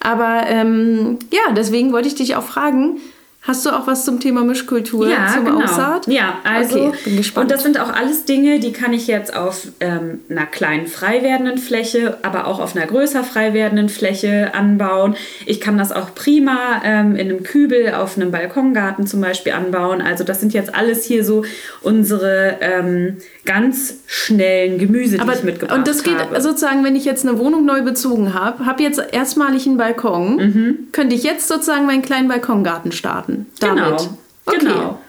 Aber 0.00 0.44
ähm, 0.46 1.18
ja, 1.32 1.52
deswegen 1.56 1.92
wollte 1.92 2.08
ich 2.08 2.14
dich 2.14 2.36
auch 2.36 2.44
fragen, 2.44 3.00
Hast 3.46 3.66
du 3.66 3.70
auch 3.70 3.86
was 3.86 4.06
zum 4.06 4.20
Thema 4.20 4.42
Mischkultur, 4.42 5.06
ja, 5.06 5.28
zum 5.30 5.44
genau. 5.44 5.64
Aussaat? 5.64 6.06
Ja, 6.06 6.38
also 6.44 6.86
okay, 6.86 6.98
bin 7.04 7.16
gespannt. 7.18 7.44
und 7.44 7.50
das 7.50 7.62
sind 7.62 7.78
auch 7.78 7.92
alles 7.92 8.24
Dinge, 8.24 8.58
die 8.58 8.72
kann 8.72 8.94
ich 8.94 9.06
jetzt 9.06 9.36
auf 9.36 9.68
ähm, 9.80 10.20
einer 10.30 10.46
kleinen 10.46 10.86
frei 10.86 11.22
werdenden 11.22 11.58
Fläche, 11.58 12.16
aber 12.22 12.46
auch 12.46 12.58
auf 12.58 12.74
einer 12.74 12.86
größer 12.86 13.22
frei 13.22 13.52
werdenden 13.52 13.90
Fläche 13.90 14.54
anbauen. 14.54 15.14
Ich 15.44 15.60
kann 15.60 15.76
das 15.76 15.92
auch 15.92 16.14
prima 16.14 16.80
ähm, 16.84 17.16
in 17.16 17.28
einem 17.28 17.42
Kübel 17.42 17.92
auf 17.92 18.16
einem 18.16 18.30
Balkongarten 18.30 19.06
zum 19.06 19.20
Beispiel 19.20 19.52
anbauen. 19.52 20.00
Also 20.00 20.24
das 20.24 20.40
sind 20.40 20.54
jetzt 20.54 20.74
alles 20.74 21.04
hier 21.04 21.22
so 21.22 21.44
unsere 21.82 22.56
ähm, 22.62 23.18
ganz 23.44 23.98
schnellen 24.06 24.78
Gemüse, 24.78 25.16
die 25.16 25.20
aber, 25.20 25.34
ich 25.34 25.42
mitgebracht 25.42 25.70
habe. 25.70 25.80
Und 25.80 25.86
das 25.86 26.02
geht 26.02 26.16
habe. 26.16 26.40
sozusagen, 26.40 26.82
wenn 26.82 26.96
ich 26.96 27.04
jetzt 27.04 27.28
eine 27.28 27.38
Wohnung 27.38 27.66
neu 27.66 27.82
bezogen 27.82 28.32
habe, 28.32 28.64
habe 28.64 28.82
jetzt 28.82 29.02
erstmalig 29.12 29.66
einen 29.66 29.76
Balkon, 29.76 30.36
mhm. 30.36 30.78
könnte 30.92 31.14
ich 31.14 31.24
jetzt 31.24 31.46
sozusagen 31.46 31.84
meinen 31.84 32.00
kleinen 32.00 32.28
Balkongarten 32.28 32.90
starten 32.90 33.33
machen. 33.34 33.46
Damit. 33.60 33.78
Genau. 33.78 34.04
Okay. 34.46 34.58
Genau. 34.58 35.00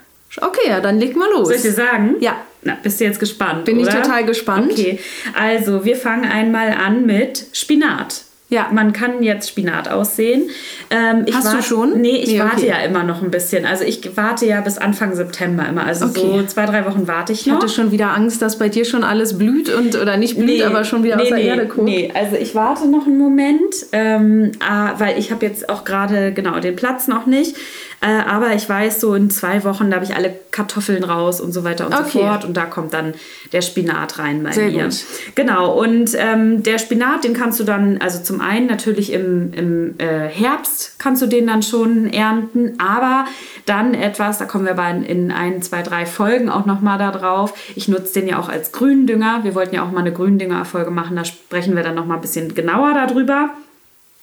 Okay, 0.42 0.70
ja, 0.70 0.82
dann 0.82 1.00
leg 1.00 1.16
mal 1.16 1.30
los. 1.32 1.48
Soll 1.48 1.58
ich 1.58 1.62
dir 1.62 1.72
sagen? 1.72 2.16
Ja. 2.20 2.36
Na, 2.64 2.78
bist 2.82 3.00
du 3.00 3.06
jetzt 3.06 3.20
gespannt? 3.20 3.66
Bin 3.66 3.80
oder? 3.80 3.88
ich 3.88 3.96
total 3.96 4.26
gespannt. 4.26 4.72
Okay, 4.72 5.00
also 5.40 5.86
wir 5.86 5.96
fangen 5.96 6.26
einmal 6.26 6.72
an 6.72 7.06
mit 7.06 7.46
Spinat. 7.54 8.26
Ja, 8.48 8.70
man 8.72 8.94
kann 8.94 9.24
jetzt 9.24 9.50
Spinat 9.50 9.90
aussehen. 9.90 10.50
Ähm, 10.92 11.26
Hast 11.34 11.52
du 11.52 11.64
schon? 11.64 12.00
Nee, 12.00 12.18
ich 12.18 12.34
nee, 12.34 12.40
warte 12.40 12.58
okay. 12.58 12.68
ja 12.68 12.78
immer 12.78 13.04
noch 13.04 13.24
ein 13.24 13.32
bisschen. 13.32 13.66
Also 13.66 13.84
ich 13.84 14.16
warte 14.16 14.46
ja 14.46 14.62
bis 14.62 14.78
Anfang 14.78 15.16
September 15.16 15.68
immer. 15.68 15.84
Also 15.84 16.06
okay. 16.06 16.20
so 16.22 16.46
zwei, 16.46 16.68
drei 16.68 16.86
Wochen 16.86 17.08
warte 17.08 17.34
ich 17.34 17.48
noch. 17.48 17.58
Ich 17.58 17.64
hatte 17.64 17.74
schon 17.74 17.92
wieder 17.92 18.14
Angst, 18.14 18.44
dass 18.44 18.60
bei 18.60 18.70
dir 18.70 18.86
schon 18.86 19.04
alles 19.04 19.40
blüht 19.40 19.70
und 19.70 19.96
oder 19.96 20.18
nicht 20.18 20.36
blüht, 20.38 20.58
nee, 20.58 20.64
aber 20.64 20.84
schon 20.84 21.04
wieder 21.04 21.16
nee, 21.16 21.24
aus 21.24 21.30
der 21.30 21.38
nee, 21.38 21.48
Erde 21.48 21.68
kommt. 21.68 21.86
Nee, 21.86 22.12
also 22.14 22.36
ich 22.36 22.54
warte 22.54 22.88
noch 22.88 23.08
einen 23.08 23.18
Moment, 23.18 23.88
ähm, 23.92 24.52
ah, 24.60 24.94
weil 25.00 25.18
ich 25.18 25.32
habe 25.32 25.44
jetzt 25.44 25.68
auch 25.68 25.84
gerade 25.84 26.32
genau 26.32 26.60
den 26.60 26.76
Platz 26.76 27.08
noch 27.08 27.26
nicht. 27.26 27.56
Äh, 28.02 28.08
aber 28.08 28.54
ich 28.54 28.68
weiß, 28.68 29.02
so 29.02 29.16
in 29.16 29.30
zwei 29.30 29.64
Wochen, 29.64 29.90
da 29.90 29.96
habe 29.96 30.06
ich 30.06 30.16
alle 30.16 30.34
Kartoffeln 30.52 31.04
raus 31.04 31.42
und 31.42 31.52
so 31.54 31.64
weiter 31.64 31.88
und 31.88 31.94
okay. 31.94 32.04
so 32.12 32.20
fort. 32.20 32.46
Und 32.46 32.56
da 32.56 32.66
kommt 32.66 32.94
dann 32.94 33.14
der 33.52 33.62
Spinat 33.62 34.20
rein 34.20 34.44
bei 34.44 34.52
Sehr 34.52 34.70
mir. 34.70 34.86
Gut. 34.86 35.04
Genau, 35.36 35.74
und 35.74 36.12
ähm, 36.16 36.64
der 36.64 36.78
Spinat, 36.78 37.24
den 37.24 37.34
kannst 37.34 37.60
du 37.60 37.64
dann, 37.64 37.98
also 38.00 38.22
zum 38.22 38.42
einen 38.42 38.68
natürlich 38.68 39.12
im, 39.12 39.54
im 39.54 39.96
äh, 39.98 40.28
Herbst 40.28 40.96
kannst 41.00 41.22
du 41.22 41.28
den 41.28 41.48
dann 41.48 41.64
schon 41.64 42.12
ernten, 42.12 42.74
aber 42.80 43.26
dann 43.66 43.94
etwas, 43.94 44.38
da 44.38 44.46
kommen 44.46 44.66
wir 44.66 44.74
bei 44.74 44.92
in 44.92 45.32
ein, 45.32 45.62
zwei, 45.62 45.82
drei 45.82 46.06
Folgen 46.06 46.50
auch 46.50 46.66
nochmal 46.66 46.98
da 46.98 47.12
drauf. 47.12 47.54
Ich 47.76 47.88
nutze 47.88 48.20
den 48.20 48.28
ja 48.28 48.40
auch 48.40 48.50
als 48.50 48.72
Gründünger. 48.72 49.40
Wir 49.44 49.56
wollten 49.56 49.76
ja 49.76 49.84
auch 49.84 49.92
mal 49.92 50.02
eine 50.02 50.14
Gründüngerfolge 50.14 50.92
machen, 50.92 51.16
da 51.16 51.26
sprechen 51.26 51.76
wir 51.76 51.84
dann 51.84 51.96
nochmal 51.96 52.18
ein 52.18 52.22
bisschen 52.22 52.54
genauer 52.54 52.94
darüber. 52.94 53.50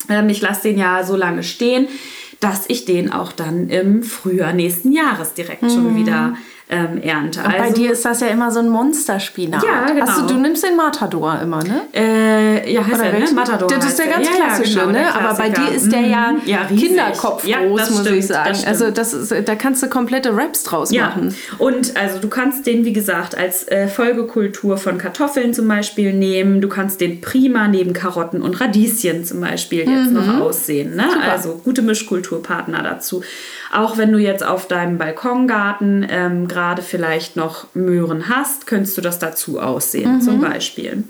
Ähm, 0.08 0.28
ich 0.28 0.40
lasse 0.40 0.62
den 0.62 0.78
ja 0.78 1.02
so 1.04 1.16
lange 1.16 1.42
stehen 1.42 1.88
dass 2.42 2.68
ich 2.68 2.84
den 2.84 3.12
auch 3.12 3.30
dann 3.30 3.68
im 3.68 4.02
Frühjahr 4.02 4.52
nächsten 4.52 4.92
Jahres 4.92 5.34
direkt 5.34 5.62
mhm. 5.62 5.70
schon 5.70 5.96
wieder 5.96 6.36
ähm, 6.72 7.02
ernte. 7.02 7.40
Und 7.40 7.46
also, 7.46 7.58
bei 7.58 7.70
dir 7.70 7.92
ist 7.92 8.04
das 8.04 8.20
ja 8.20 8.28
immer 8.28 8.50
so 8.50 8.60
ein 8.60 8.68
Monsterspinat. 8.70 9.62
Ja, 9.62 9.86
genau. 9.92 10.06
Also 10.06 10.26
du 10.26 10.38
nimmst 10.38 10.64
den 10.64 10.74
Matador 10.74 11.38
immer, 11.40 11.62
ne? 11.62 11.82
Äh, 11.92 12.72
ja, 12.72 12.80
heißt 12.80 12.94
Oder 12.94 13.10
der, 13.10 13.20
ne? 13.20 13.32
Matador. 13.34 13.68
Das 13.68 13.84
ist 13.84 13.98
der 13.98 14.06
ganz 14.06 14.26
ja, 14.26 14.34
klassische, 14.34 14.78
ja, 14.78 14.86
genau, 14.86 14.98
ne? 14.98 15.14
Aber 15.14 15.34
bei 15.36 15.50
dir 15.50 15.68
ist 15.68 15.92
der 15.92 16.00
ja, 16.00 16.32
mhm. 16.32 16.40
ja 16.46 16.64
Kinderkopf 16.64 17.46
ja, 17.46 17.58
groß, 17.58 17.90
muss 17.90 18.00
stimmt, 18.00 18.16
ich 18.16 18.26
sagen. 18.26 18.48
Das 18.48 18.66
also 18.66 18.90
das 18.90 19.12
ist, 19.12 19.48
da 19.48 19.54
kannst 19.54 19.82
du 19.82 19.88
komplette 19.88 20.34
Raps 20.34 20.62
draus 20.62 20.90
ja. 20.90 21.08
machen. 21.08 21.34
Und 21.58 21.94
also 21.96 22.18
du 22.18 22.28
kannst 22.28 22.66
den, 22.66 22.86
wie 22.86 22.94
gesagt, 22.94 23.36
als 23.36 23.68
äh, 23.68 23.86
Folgekultur 23.86 24.78
von 24.78 24.96
Kartoffeln 24.96 25.52
zum 25.52 25.68
Beispiel 25.68 26.14
nehmen. 26.14 26.62
Du 26.62 26.68
kannst 26.68 27.02
den 27.02 27.20
prima 27.20 27.68
neben 27.68 27.92
Karotten 27.92 28.40
und 28.40 28.58
Radieschen 28.58 29.26
zum 29.26 29.42
Beispiel 29.42 29.80
jetzt 29.80 30.10
mhm. 30.10 30.14
noch 30.14 30.40
aussehen. 30.40 30.96
Ne? 30.96 31.04
Also 31.30 31.60
gute 31.62 31.82
Mischkulturpartner 31.82 32.82
dazu. 32.82 33.22
Auch 33.70 33.98
wenn 33.98 34.12
du 34.12 34.18
jetzt 34.18 34.44
auf 34.44 34.68
deinem 34.68 34.96
Balkongarten 34.96 36.06
ähm, 36.08 36.48
gerade 36.48 36.61
vielleicht 36.82 37.36
noch 37.36 37.66
Möhren 37.74 38.28
hast, 38.28 38.66
könntest 38.66 38.96
du 38.96 39.00
das 39.00 39.18
dazu 39.18 39.60
aussehen, 39.60 40.16
mhm. 40.16 40.20
zum 40.20 40.40
Beispiel. 40.40 41.04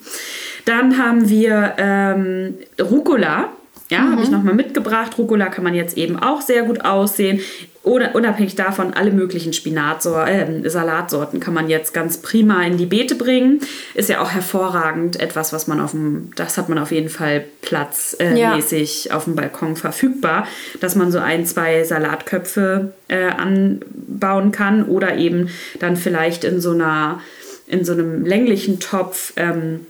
Dann 0.65 0.99
haben 0.99 1.29
wir 1.29 1.75
ähm, 1.79 2.55
Rucola. 2.81 3.51
Ja, 3.91 4.01
mhm. 4.01 4.13
habe 4.13 4.23
ich 4.23 4.31
nochmal 4.31 4.55
mitgebracht. 4.55 5.19
Rucola 5.19 5.47
kann 5.47 5.65
man 5.65 5.75
jetzt 5.75 5.97
eben 5.99 6.19
auch 6.19 6.41
sehr 6.41 6.63
gut 6.63 6.85
aussehen. 6.85 7.41
Oder 7.85 8.15
unabhängig 8.15 8.55
davon, 8.55 8.95
alle 8.95 9.11
möglichen 9.11 9.53
Spinatsor 9.53 10.29
äh, 10.29 10.71
Salatsorten 10.71 11.41
kann 11.41 11.53
man 11.53 11.69
jetzt 11.69 11.93
ganz 11.93 12.19
prima 12.19 12.63
in 12.65 12.77
die 12.77 12.87
Beete 12.87 13.17
bringen. 13.17 13.61
Ist 13.95 14.09
ja 14.09 14.21
auch 14.23 14.31
hervorragend 14.31 15.19
etwas, 15.19 15.53
was 15.53 15.67
man 15.67 15.81
auf 15.81 15.91
dem, 15.91 16.31
das 16.37 16.59
hat 16.59 16.69
man 16.69 16.79
auf 16.79 16.93
jeden 16.93 17.09
Fall 17.09 17.45
platzmäßig 17.61 19.07
äh, 19.07 19.09
ja. 19.09 19.17
auf 19.17 19.25
dem 19.25 19.35
Balkon 19.35 19.75
verfügbar, 19.75 20.47
dass 20.81 20.95
man 20.95 21.11
so 21.11 21.19
ein, 21.19 21.45
zwei 21.45 21.83
Salatköpfe 21.83 22.93
äh, 23.09 23.31
anbauen 23.31 24.53
kann 24.53 24.85
oder 24.85 25.17
eben 25.17 25.49
dann 25.81 25.97
vielleicht 25.97 26.45
in 26.45 26.61
so 26.61 26.71
einer, 26.71 27.21
in 27.67 27.85
so 27.85 27.95
einem 27.95 28.25
länglichen 28.25 28.79
Topf 28.79 29.33
ähm, 29.35 29.87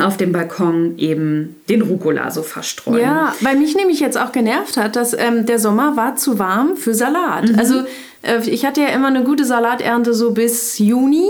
auf 0.00 0.16
dem 0.16 0.32
Balkon 0.32 0.98
eben 0.98 1.56
den 1.68 1.82
Rucola 1.82 2.30
so 2.30 2.42
verstreuen. 2.42 3.00
Ja, 3.00 3.34
weil 3.40 3.56
mich 3.56 3.74
nämlich 3.74 4.00
jetzt 4.00 4.18
auch 4.18 4.32
genervt 4.32 4.76
hat, 4.76 4.96
dass 4.96 5.12
ähm, 5.12 5.46
der 5.46 5.58
Sommer 5.58 5.96
war 5.96 6.16
zu 6.16 6.38
warm 6.38 6.76
für 6.76 6.94
Salat. 6.94 7.50
Mhm. 7.50 7.58
Also 7.58 7.74
äh, 8.22 8.48
ich 8.48 8.64
hatte 8.64 8.80
ja 8.80 8.88
immer 8.88 9.08
eine 9.08 9.24
gute 9.24 9.44
Salaternte 9.44 10.14
so 10.14 10.32
bis 10.32 10.78
Juni. 10.78 11.28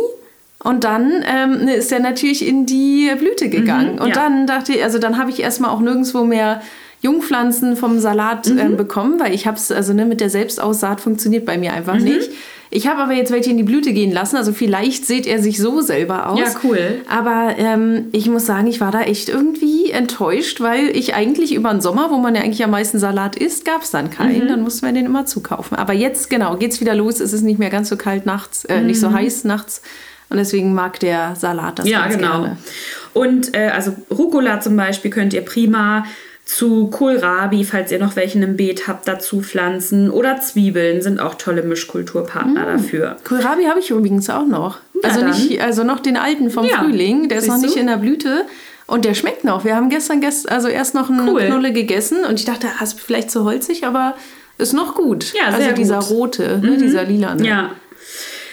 Und 0.65 0.83
dann 0.83 1.25
ähm, 1.25 1.67
ne, 1.67 1.75
ist 1.77 1.93
er 1.93 2.01
natürlich 2.01 2.47
in 2.47 2.67
die 2.67 3.13
Blüte 3.17 3.49
gegangen. 3.49 3.95
Mhm, 3.95 4.01
und 4.01 4.09
ja. 4.09 4.15
dann 4.15 4.47
dachte 4.49 4.73
ich, 4.73 4.83
also 4.83 4.99
dann 4.99 5.17
habe 5.17 5.31
ich 5.31 5.41
erstmal 5.41 5.71
auch 5.71 5.79
nirgendwo 5.79 6.25
mehr 6.25 6.63
Jungpflanzen 7.01 7.77
vom 7.77 8.01
Salat 8.01 8.49
mhm. 8.49 8.59
äh, 8.59 8.69
bekommen, 8.71 9.21
weil 9.21 9.33
ich 9.35 9.47
habe 9.47 9.57
es, 9.57 9.71
also 9.71 9.93
ne, 9.93 10.05
mit 10.05 10.21
der 10.21 10.31
Selbstaussaat 10.31 11.01
funktioniert 11.01 11.47
bei 11.47 11.59
mir 11.59 11.73
einfach 11.73 11.95
mhm. 11.95 12.05
nicht. 12.05 12.31
Ich 12.71 12.87
habe 12.87 13.03
aber 13.03 13.13
jetzt 13.13 13.33
welche 13.33 13.51
in 13.51 13.57
die 13.57 13.63
Blüte 13.63 13.93
gehen 13.93 14.13
lassen, 14.13 14.37
also 14.37 14.53
vielleicht 14.53 15.07
seht 15.07 15.27
er 15.27 15.43
sich 15.43 15.59
so 15.59 15.81
selber 15.81 16.29
aus. 16.29 16.39
Ja, 16.39 16.47
cool. 16.65 17.01
Aber 17.09 17.55
ähm, 17.57 18.07
ich 18.13 18.29
muss 18.29 18.47
sagen, 18.47 18.67
ich 18.67 18.81
war 18.81 18.91
da 18.91 19.03
echt 19.03 19.29
irgendwie 19.29 19.91
enttäuscht, 19.91 20.61
weil 20.61 20.95
ich 20.95 21.15
eigentlich 21.15 21.55
über 21.55 21.71
den 21.71 21.81
Sommer, 21.81 22.11
wo 22.11 22.19
man 22.19 22.35
ja 22.35 22.43
eigentlich 22.43 22.63
am 22.63 22.71
meisten 22.71 22.99
Salat 22.99 23.37
isst, 23.37 23.65
gab 23.65 23.83
es 23.83 23.91
dann 23.91 24.11
keinen. 24.11 24.45
Mhm. 24.45 24.49
Dann 24.49 24.63
mussten 24.63 24.85
wir 24.85 24.93
den 24.93 25.07
immer 25.07 25.25
zukaufen. 25.25 25.77
Aber 25.79 25.95
jetzt, 25.95 26.29
genau, 26.29 26.57
geht 26.57 26.73
es 26.73 26.81
wieder 26.81 26.95
los. 26.95 27.21
Es 27.21 27.33
ist 27.33 27.43
nicht 27.43 27.59
mehr 27.59 27.71
ganz 27.71 27.89
so 27.89 27.97
kalt 27.97 28.27
nachts, 28.27 28.65
äh, 28.67 28.81
mhm. 28.81 28.87
nicht 28.87 29.01
so 29.01 29.11
mhm. 29.11 29.15
heiß 29.15 29.45
nachts. 29.45 29.83
Und 30.31 30.37
deswegen 30.37 30.75
mag 30.75 31.01
der 31.01 31.37
Salat 31.37 31.79
das 31.79 31.89
ja, 31.89 32.03
ganz 32.03 32.17
genau. 32.17 32.41
gerne. 32.43 32.57
Und 33.15 33.57
äh, 33.57 33.69
also 33.69 33.93
Rucola 34.11 34.61
zum 34.61 34.77
Beispiel 34.77 35.11
könnt 35.11 35.33
ihr 35.33 35.41
prima 35.41 36.05
zu 36.49 36.87
Kohlrabi, 36.87 37.63
falls 37.63 37.93
ihr 37.93 37.99
noch 37.99 38.17
welchen 38.17 38.43
im 38.43 38.57
Beet 38.57 38.89
habt, 38.89 39.07
dazu 39.07 39.43
pflanzen. 39.43 40.11
Oder 40.11 40.41
Zwiebeln 40.41 41.03
sind 41.03 41.21
auch 41.21 41.35
tolle 41.35 41.63
Mischkulturpartner 41.63 42.63
mm. 42.63 42.77
dafür. 42.79 43.17
Kohlrabi 43.23 43.65
habe 43.65 43.81
ich 43.81 43.91
übrigens 43.91 44.31
auch 44.31 44.47
noch. 44.47 44.79
Also, 45.03 45.27
nicht, 45.27 45.61
also 45.61 45.85
noch 45.85 46.01
den 46.01 46.17
alten 46.17 46.49
vom 46.49 46.65
ja. 46.65 46.79
Frühling, 46.79 47.29
der 47.29 47.39
ist 47.39 47.49
noch 47.49 47.59
nicht 47.59 47.77
du? 47.77 47.81
in 47.81 47.87
der 47.87 47.99
Blüte. 47.99 48.47
Und 48.87 49.05
der 49.05 49.13
schmeckt 49.13 49.45
noch. 49.45 49.67
Wir 49.67 49.77
haben 49.77 49.91
gestern, 49.91 50.23
gest 50.23 50.51
also 50.51 50.69
erst 50.69 50.95
noch 50.95 51.11
eine 51.11 51.31
cool. 51.31 51.43
Knolle 51.43 51.75
gegessen 51.75 52.25
und 52.25 52.41
ich 52.41 52.47
dachte, 52.47 52.67
das 52.81 52.95
ist 52.95 53.01
vielleicht 53.01 53.31
zu 53.31 53.45
holzig, 53.45 53.85
aber 53.85 54.15
ist 54.57 54.73
noch 54.73 54.95
gut. 54.95 55.35
Ja, 55.35 55.53
sehr 55.53 55.69
also 55.69 55.75
dieser 55.75 55.99
gut. 55.99 56.11
rote, 56.11 56.59
ne, 56.63 56.71
mhm. 56.71 56.79
dieser 56.79 57.05
lila. 57.05 57.35
Ne? 57.35 57.47
Ja. 57.47 57.71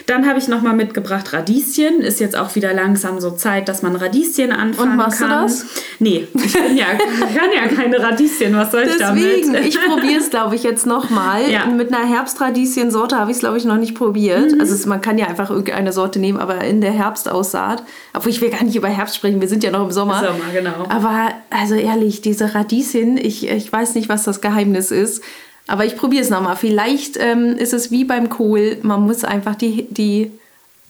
Dann 0.06 0.26
habe 0.28 0.38
ich 0.38 0.46
nochmal 0.46 0.74
mitgebracht 0.74 1.32
Radieschen. 1.32 2.00
Ist 2.00 2.20
jetzt 2.20 2.36
auch 2.36 2.54
wieder 2.54 2.72
langsam 2.72 3.20
so 3.20 3.32
Zeit, 3.32 3.68
dass 3.68 3.82
man 3.82 3.96
Radieschen 3.96 4.52
anfangen 4.52 4.92
Und 4.92 4.96
machst 4.96 5.18
kann. 5.18 5.30
du 5.30 5.42
das? 5.42 5.66
Nee, 5.98 6.28
ich 6.32 6.54
kann 6.54 6.76
ja, 6.76 6.86
kann 7.34 7.50
ja 7.54 7.66
keine 7.66 8.00
Radieschen. 8.00 8.56
Was 8.56 8.70
soll 8.70 8.84
ich 8.84 8.98
damit? 8.98 9.24
Deswegen, 9.24 9.54
ich 9.66 9.80
probiere 9.80 10.20
es, 10.20 10.30
glaube 10.30 10.54
ich, 10.54 10.62
jetzt 10.62 10.86
nochmal. 10.86 11.50
Ja. 11.50 11.66
Mit 11.66 11.92
einer 11.92 12.06
Herbstradieschen-Sorte 12.06 13.16
habe 13.16 13.32
ich 13.32 13.36
es, 13.38 13.40
glaube 13.40 13.58
ich, 13.58 13.64
noch 13.64 13.78
nicht 13.78 13.96
probiert. 13.96 14.52
Mhm. 14.52 14.60
Also 14.60 14.74
es, 14.74 14.86
man 14.86 15.00
kann 15.00 15.18
ja 15.18 15.26
einfach 15.26 15.50
irgendeine 15.50 15.92
Sorte 15.92 16.20
nehmen, 16.20 16.38
aber 16.38 16.62
in 16.62 16.80
der 16.80 16.92
Herbstaussaat. 16.92 17.82
Obwohl 18.14 18.30
ich 18.30 18.40
will 18.40 18.50
gar 18.50 18.62
nicht 18.62 18.76
über 18.76 18.88
Herbst 18.88 19.16
sprechen, 19.16 19.40
wir 19.40 19.48
sind 19.48 19.64
ja 19.64 19.72
noch 19.72 19.82
im 19.82 19.90
Sommer. 19.90 20.20
Sommer, 20.20 20.52
genau. 20.52 20.86
Aber 20.88 21.30
also 21.50 21.74
ehrlich, 21.74 22.20
diese 22.20 22.54
Radieschen, 22.54 23.16
ich, 23.16 23.48
ich 23.48 23.72
weiß 23.72 23.96
nicht, 23.96 24.08
was 24.08 24.22
das 24.22 24.40
Geheimnis 24.40 24.92
ist. 24.92 25.24
Aber 25.66 25.84
ich 25.84 25.96
probiere 25.96 26.22
es 26.22 26.30
nochmal. 26.30 26.56
Vielleicht 26.56 27.16
ähm, 27.18 27.56
ist 27.56 27.72
es 27.72 27.90
wie 27.90 28.04
beim 28.04 28.28
Kohl, 28.28 28.78
man 28.82 29.02
muss 29.02 29.24
einfach 29.24 29.56
die, 29.56 29.86
die 29.90 30.30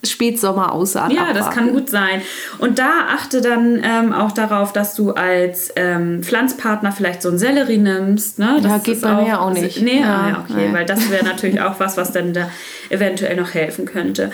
Spätsommer 0.05 0.73
aussaat 0.73 1.13
Ja, 1.13 1.23
abwarten. 1.23 1.39
das 1.39 1.51
kann 1.51 1.73
gut 1.73 1.89
sein. 1.89 2.23
Und 2.59 2.79
da 2.79 2.91
achte 3.09 3.41
dann 3.41 3.81
ähm, 3.83 4.13
auch 4.13 4.33
darauf, 4.33 4.73
dass 4.73 4.95
du 4.95 5.13
als 5.13 5.73
ähm, 5.77 6.23
Pflanzpartner 6.23 6.93
vielleicht 6.93 7.23
so 7.23 7.31
einen 7.31 7.39
Sellerie 7.39 7.79
nimmst. 7.79 8.39
Ne? 8.39 8.59
Das 8.63 8.71
ja, 8.71 8.79
geht 8.79 9.01
bei 9.01 9.17
auch, 9.17 9.27
mir 9.27 9.41
auch 9.41 9.51
nicht. 9.51 9.83
Nee, 9.83 10.01
ja, 10.01 10.07
ah, 10.07 10.29
ja 10.29 10.45
okay, 10.45 10.69
nee. 10.69 10.75
weil 10.75 10.85
das 10.85 11.11
wäre 11.11 11.25
natürlich 11.25 11.61
auch 11.61 11.81
was, 11.81 11.97
was 11.97 12.13
dann 12.13 12.33
da 12.33 12.51
eventuell 12.89 13.37
noch 13.37 13.55
helfen 13.55 13.87
könnte. 13.87 14.31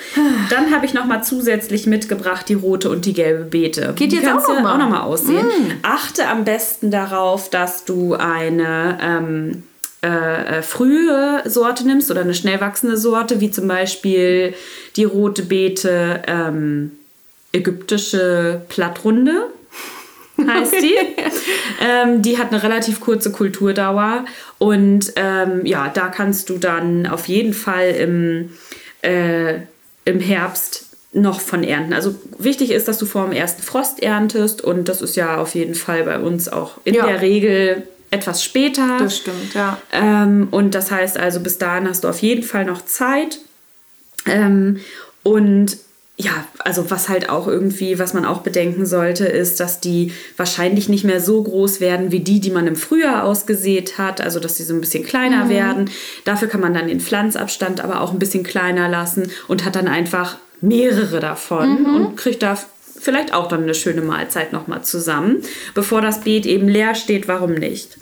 Dann 0.50 0.74
habe 0.74 0.84
ich 0.84 0.92
nochmal 0.92 1.24
zusätzlich 1.24 1.86
mitgebracht 1.86 2.48
die 2.48 2.54
rote 2.54 2.90
und 2.90 3.06
die 3.06 3.14
gelbe 3.14 3.44
Beete. 3.44 3.92
Geht 3.94 4.12
jetzt 4.12 4.28
auch 4.28 4.46
nochmal 4.46 4.78
noch 4.78 4.90
mal 4.90 5.02
aussehen. 5.02 5.46
Mm. 5.46 5.70
Achte 5.82 6.28
am 6.28 6.44
besten 6.44 6.90
darauf, 6.90 7.48
dass 7.48 7.84
du 7.84 8.14
eine... 8.14 8.98
Ähm, 9.00 9.62
äh, 10.04 10.58
äh, 10.58 10.62
frühe 10.62 11.42
Sorte 11.44 11.86
nimmst 11.86 12.10
oder 12.10 12.22
eine 12.22 12.34
schnell 12.34 12.60
wachsende 12.60 12.96
Sorte, 12.96 13.40
wie 13.40 13.52
zum 13.52 13.68
Beispiel 13.68 14.52
die 14.96 15.04
rote 15.04 15.44
Beete 15.44 16.22
ähm, 16.26 16.90
ägyptische 17.52 18.62
Plattrunde, 18.68 19.46
heißt 20.44 20.74
die. 20.82 20.96
ähm, 21.80 22.20
die 22.20 22.36
hat 22.38 22.50
eine 22.50 22.64
relativ 22.64 23.00
kurze 23.00 23.30
Kulturdauer 23.30 24.24
und 24.58 25.12
ähm, 25.14 25.64
ja, 25.66 25.88
da 25.88 26.08
kannst 26.08 26.50
du 26.50 26.58
dann 26.58 27.06
auf 27.06 27.28
jeden 27.28 27.54
Fall 27.54 27.90
im, 27.90 28.50
äh, 29.02 29.60
im 30.04 30.18
Herbst 30.18 30.86
noch 31.12 31.40
von 31.40 31.62
ernten. 31.62 31.92
Also 31.92 32.16
wichtig 32.38 32.72
ist, 32.72 32.88
dass 32.88 32.98
du 32.98 33.06
vor 33.06 33.24
dem 33.24 33.32
ersten 33.32 33.62
Frost 33.62 34.02
erntest 34.02 34.62
und 34.62 34.88
das 34.88 35.00
ist 35.00 35.14
ja 35.14 35.36
auf 35.36 35.54
jeden 35.54 35.76
Fall 35.76 36.02
bei 36.02 36.18
uns 36.18 36.48
auch 36.48 36.78
in 36.84 36.94
ja. 36.94 37.06
der 37.06 37.20
Regel 37.20 37.84
etwas 38.12 38.44
später. 38.44 38.98
Das 38.98 39.16
stimmt, 39.16 39.54
ja. 39.54 39.78
Ähm, 39.90 40.48
und 40.50 40.74
das 40.74 40.90
heißt 40.90 41.18
also, 41.18 41.40
bis 41.40 41.58
dahin 41.58 41.88
hast 41.88 42.04
du 42.04 42.08
auf 42.08 42.20
jeden 42.20 42.42
Fall 42.42 42.64
noch 42.64 42.84
Zeit. 42.84 43.38
Ähm, 44.26 44.80
und 45.22 45.78
ja, 46.18 46.44
also 46.58 46.90
was 46.90 47.08
halt 47.08 47.30
auch 47.30 47.48
irgendwie, 47.48 47.98
was 47.98 48.12
man 48.12 48.26
auch 48.26 48.42
bedenken 48.42 48.84
sollte, 48.84 49.24
ist, 49.24 49.60
dass 49.60 49.80
die 49.80 50.12
wahrscheinlich 50.36 50.90
nicht 50.90 51.04
mehr 51.04 51.20
so 51.20 51.42
groß 51.42 51.80
werden 51.80 52.12
wie 52.12 52.20
die, 52.20 52.38
die 52.38 52.50
man 52.50 52.66
im 52.66 52.76
Frühjahr 52.76 53.24
ausgesät 53.24 53.96
hat. 53.96 54.20
Also 54.20 54.38
dass 54.38 54.56
sie 54.56 54.64
so 54.64 54.74
ein 54.74 54.80
bisschen 54.80 55.04
kleiner 55.04 55.46
mhm. 55.46 55.50
werden. 55.50 55.90
Dafür 56.24 56.48
kann 56.48 56.60
man 56.60 56.74
dann 56.74 56.88
den 56.88 57.00
Pflanzabstand 57.00 57.82
aber 57.82 58.02
auch 58.02 58.12
ein 58.12 58.18
bisschen 58.18 58.44
kleiner 58.44 58.88
lassen 58.88 59.30
und 59.48 59.64
hat 59.64 59.74
dann 59.74 59.88
einfach 59.88 60.36
mehrere 60.60 61.18
davon 61.18 61.82
mhm. 61.82 61.96
und 61.96 62.16
kriegt 62.16 62.42
da 62.42 62.58
vielleicht 63.02 63.34
auch 63.34 63.48
dann 63.48 63.64
eine 63.64 63.74
schöne 63.74 64.00
Mahlzeit 64.00 64.52
nochmal 64.52 64.82
zusammen, 64.82 65.42
bevor 65.74 66.00
das 66.00 66.20
Beet 66.20 66.46
eben 66.46 66.68
leer 66.68 66.94
steht, 66.94 67.28
warum 67.28 67.54
nicht? 67.54 67.96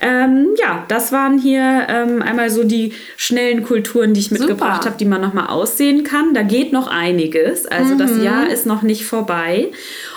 Ähm, 0.00 0.48
ja, 0.60 0.84
das 0.88 1.12
waren 1.12 1.38
hier 1.38 1.86
ähm, 1.88 2.20
einmal 2.20 2.50
so 2.50 2.64
die 2.64 2.92
schnellen 3.16 3.62
Kulturen, 3.62 4.12
die 4.12 4.20
ich 4.20 4.30
mitgebracht 4.30 4.84
habe, 4.84 4.96
die 4.98 5.04
man 5.06 5.22
nochmal 5.22 5.46
aussehen 5.46 6.04
kann. 6.04 6.34
Da 6.34 6.42
geht 6.42 6.72
noch 6.72 6.88
einiges. 6.88 7.66
Also 7.66 7.94
mhm. 7.94 7.98
das 7.98 8.22
Jahr 8.22 8.50
ist 8.50 8.66
noch 8.66 8.82
nicht 8.82 9.06
vorbei. 9.06 9.70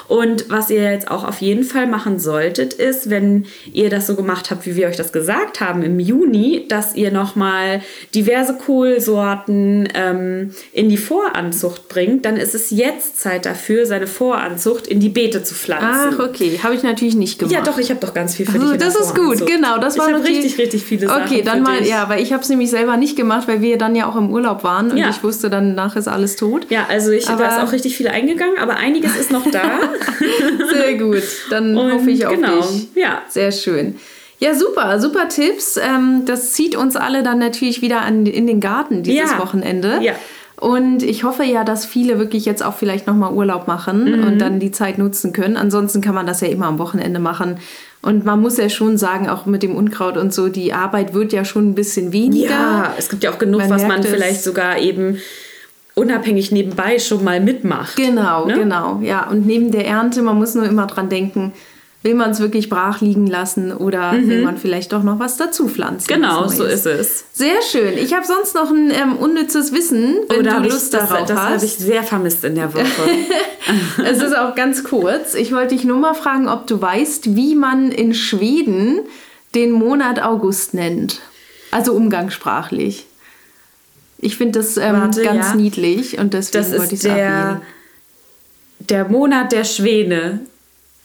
Und 0.08 0.50
was 0.50 0.70
ihr 0.70 0.84
jetzt 0.84 1.12
auch 1.12 1.24
auf 1.26 1.42
jeden 1.42 1.64
Fall 1.64 1.88
machen 1.88 2.20
solltet, 2.20 2.74
ist, 2.74 3.10
wenn 3.10 3.46
ihr 3.74 3.90
das 3.90 4.08
so 4.08 4.16
gemacht 4.16 4.50
habt, 4.52 4.66
wie 4.66 4.76
wir 4.76 4.88
euch 4.88 4.96
das 4.96 5.12
gesagt 5.12 5.60
haben 5.60 5.84
im 5.84 6.00
Juni, 6.00 6.66
dass 6.70 6.96
ihr 6.96 7.12
nochmal 7.12 7.82
diverse 8.16 8.54
Kohlsorten 8.54 9.90
ähm, 9.94 10.54
in 10.72 10.90
die 10.90 10.98
Voranzucht 10.98 11.90
bringt, 11.90 12.26
dann 12.26 12.38
ist 12.38 12.56
es 12.56 12.72
jetzt 12.72 13.20
Zeit 13.20 13.46
dafür, 13.46 13.86
seine 13.86 14.08
Voranzucht 14.08 14.88
in 14.88 15.00
die 15.00 15.10
Beete 15.10 15.44
zu 15.44 15.56
pflanzen. 15.56 16.18
Ach, 16.18 16.20
okay. 16.20 16.60
Habe 16.64 16.76
ich 16.76 16.84
natürlich 16.84 17.16
nicht 17.16 17.40
gemacht. 17.40 17.54
Ja, 17.54 17.62
doch, 17.62 17.78
ich 17.78 17.90
habe 17.90 18.00
doch 18.00 18.14
ganz 18.14 18.36
viel 18.36 18.46
für 18.46 18.60
dich. 18.60 18.78
das 18.78 18.96
ist 18.96 19.14
gut, 19.14 19.46
genau. 19.46 19.78
Das 19.78 19.98
war 19.98 20.10
ich 20.10 20.24
richtig, 20.24 20.58
richtig 20.58 20.84
viele 20.84 21.08
Sachen. 21.08 21.24
Okay, 21.24 21.42
dann 21.42 21.64
mal, 21.64 21.80
dich. 21.80 21.90
ja, 21.90 22.08
weil 22.08 22.22
ich 22.22 22.32
habe 22.32 22.44
es 22.44 22.50
nämlich 22.50 22.70
selber 22.70 22.96
nicht 22.96 23.18
gemacht, 23.18 23.48
weil 23.48 23.62
wir 23.62 23.78
dann 23.78 23.96
ja 23.96 24.10
auch 24.10 24.16
im 24.16 24.32
Urlaub 24.32 24.64
waren 24.64 24.92
und 24.92 24.98
ja. 24.98 25.10
ich 25.10 25.22
wusste, 25.24 25.50
danach 25.50 25.96
ist 25.96 26.08
alles 26.08 26.38
tot. 26.38 26.68
Ja, 26.70 26.86
also 26.90 27.12
ich, 27.12 27.28
aber, 27.28 27.44
da 27.44 27.58
ist 27.58 27.68
auch 27.68 27.74
richtig 27.74 27.98
viel 27.98 28.08
eingegangen, 28.08 28.58
aber 28.58 28.78
einiges 28.78 29.16
ist 29.18 29.32
noch 29.32 29.50
da. 29.52 29.80
Sehr 30.74 30.98
gut. 30.98 31.24
Dann 31.50 31.78
Und 31.78 31.94
hoffe 31.94 32.12
ich 32.12 32.26
auf 32.26 32.34
genau. 32.34 32.62
dich. 32.62 32.88
Ja. 32.96 33.22
Sehr 33.30 33.52
schön. 33.52 33.96
Ja, 34.40 34.54
super, 34.54 35.00
super 35.00 35.30
Tipps. 35.30 35.78
Ähm, 35.78 36.24
das 36.26 36.54
zieht 36.54 36.76
uns 36.76 36.96
alle 36.96 37.24
dann 37.24 37.40
natürlich 37.40 37.82
wieder 37.82 38.02
an, 38.02 38.26
in 38.26 38.46
den 38.46 38.60
Garten 38.60 39.04
dieses 39.04 39.32
ja. 39.32 39.40
Wochenende. 39.40 40.00
Ja. 40.02 40.14
Und 40.60 41.04
ich 41.04 41.24
hoffe 41.24 41.44
ja, 41.44 41.64
dass 41.64 41.86
viele 41.86 42.18
wirklich 42.18 42.46
jetzt 42.46 42.64
auch 42.64 42.74
vielleicht 42.74 43.06
nochmal 43.06 43.32
Urlaub 43.32 43.68
machen 43.68 44.18
mhm. 44.18 44.28
und 44.28 44.40
dann 44.40 44.60
die 44.60 44.72
Zeit 44.72 44.98
nutzen 44.98 45.32
können. 45.32 45.56
Ansonsten 45.56 46.02
kann 46.02 46.16
man 46.16 46.26
das 46.26 46.42
ja 46.42 46.48
immer 46.48 46.66
am 46.66 46.80
Wochenende 46.80 47.20
machen. 47.20 47.58
Und 48.02 48.26
man 48.26 48.42
muss 48.42 48.58
ja 48.58 48.70
schon 48.70 48.98
sagen, 48.98 49.30
auch 49.30 49.46
mit 49.46 49.64
dem 49.64 49.76
Unkraut 49.76 50.18
und 50.18 50.34
so, 50.34 50.50
die 50.50 50.74
Arbeit 50.74 51.14
wird 51.14 51.32
ja 51.32 51.46
schon 51.46 51.70
ein 51.70 51.76
bisschen 51.76 52.12
weniger. 52.12 52.50
Ja, 52.50 52.94
es 52.98 53.10
gibt 53.10 53.24
ja 53.24 53.32
auch 53.32 53.38
genug, 53.38 53.62
man 53.62 53.70
was 53.70 53.88
man 53.88 54.04
vielleicht 54.04 54.44
sogar 54.44 54.80
eben 54.80 55.20
unabhängig 55.98 56.52
nebenbei 56.52 57.00
schon 57.00 57.24
mal 57.24 57.40
mitmacht. 57.42 57.96
Genau, 57.96 58.46
ne? 58.46 58.54
genau. 58.54 59.00
Ja, 59.02 59.28
und 59.28 59.46
neben 59.46 59.72
der 59.72 59.88
Ernte, 59.88 60.22
man 60.22 60.38
muss 60.38 60.54
nur 60.54 60.66
immer 60.66 60.86
dran 60.86 61.10
denken, 61.10 61.54
will 62.04 62.14
man 62.14 62.32
es 62.32 62.40
wirklich 62.40 62.70
brach 62.70 63.02
liegen 63.02 63.26
lassen 63.26 63.74
oder 63.74 64.14
mhm. 64.14 64.30
will 64.30 64.44
man 64.44 64.58
vielleicht 64.58 64.94
doch 64.94 65.02
noch 65.02 65.20
was 65.20 65.38
dazu 65.38 65.68
pflanzen? 65.68 66.08
Genau, 66.08 66.48
so 66.48 66.64
ist 66.64 66.86
es. 66.86 67.26
Sehr 67.34 67.62
schön. 67.64 67.98
Ich 67.98 68.14
habe 68.14 68.26
sonst 68.26 68.54
noch 68.54 68.70
ein 68.70 68.92
ähm, 68.92 69.18
unnützes 69.18 69.74
Wissen, 69.74 70.16
wenn 70.30 70.42
Oder 70.42 70.62
du 70.62 70.70
Lust 70.70 70.94
ich, 70.94 71.00
darauf 71.00 71.26
das, 71.26 71.32
hast. 71.32 71.32
Das 71.32 71.40
habe 71.40 71.66
ich 71.66 71.74
sehr 71.74 72.04
vermisst 72.04 72.44
in 72.44 72.56
der 72.56 72.74
Woche. 72.74 72.86
es 74.06 74.22
ist 74.22 74.38
auch 74.38 74.54
ganz 74.56 74.84
kurz. 74.84 75.34
Ich 75.34 75.52
wollte 75.52 75.76
dich 75.76 75.84
nur 75.84 75.98
mal 75.98 76.14
fragen, 76.14 76.48
ob 76.48 76.68
du 76.68 76.80
weißt, 76.80 77.36
wie 77.36 77.56
man 77.56 77.92
in 77.92 78.14
Schweden 78.14 79.00
den 79.56 79.72
Monat 79.72 80.22
August 80.22 80.76
nennt. 80.76 81.22
Also 81.72 81.94
umgangssprachlich. 81.94 83.08
Ich 84.20 84.38
finde 84.38 84.60
das 84.60 84.78
ähm, 84.78 84.94
Warte, 84.94 85.24
ganz 85.24 85.48
ja. 85.50 85.56
niedlich 85.56 86.18
und 86.18 86.34
deswegen 86.34 86.64
das 86.64 86.80
wollte 86.80 86.96
ich 86.96 87.00
es 87.00 87.04
der, 87.04 87.62
der 88.80 89.08
Monat 89.08 89.52
der 89.52 89.64
Schwäne. 89.64 90.42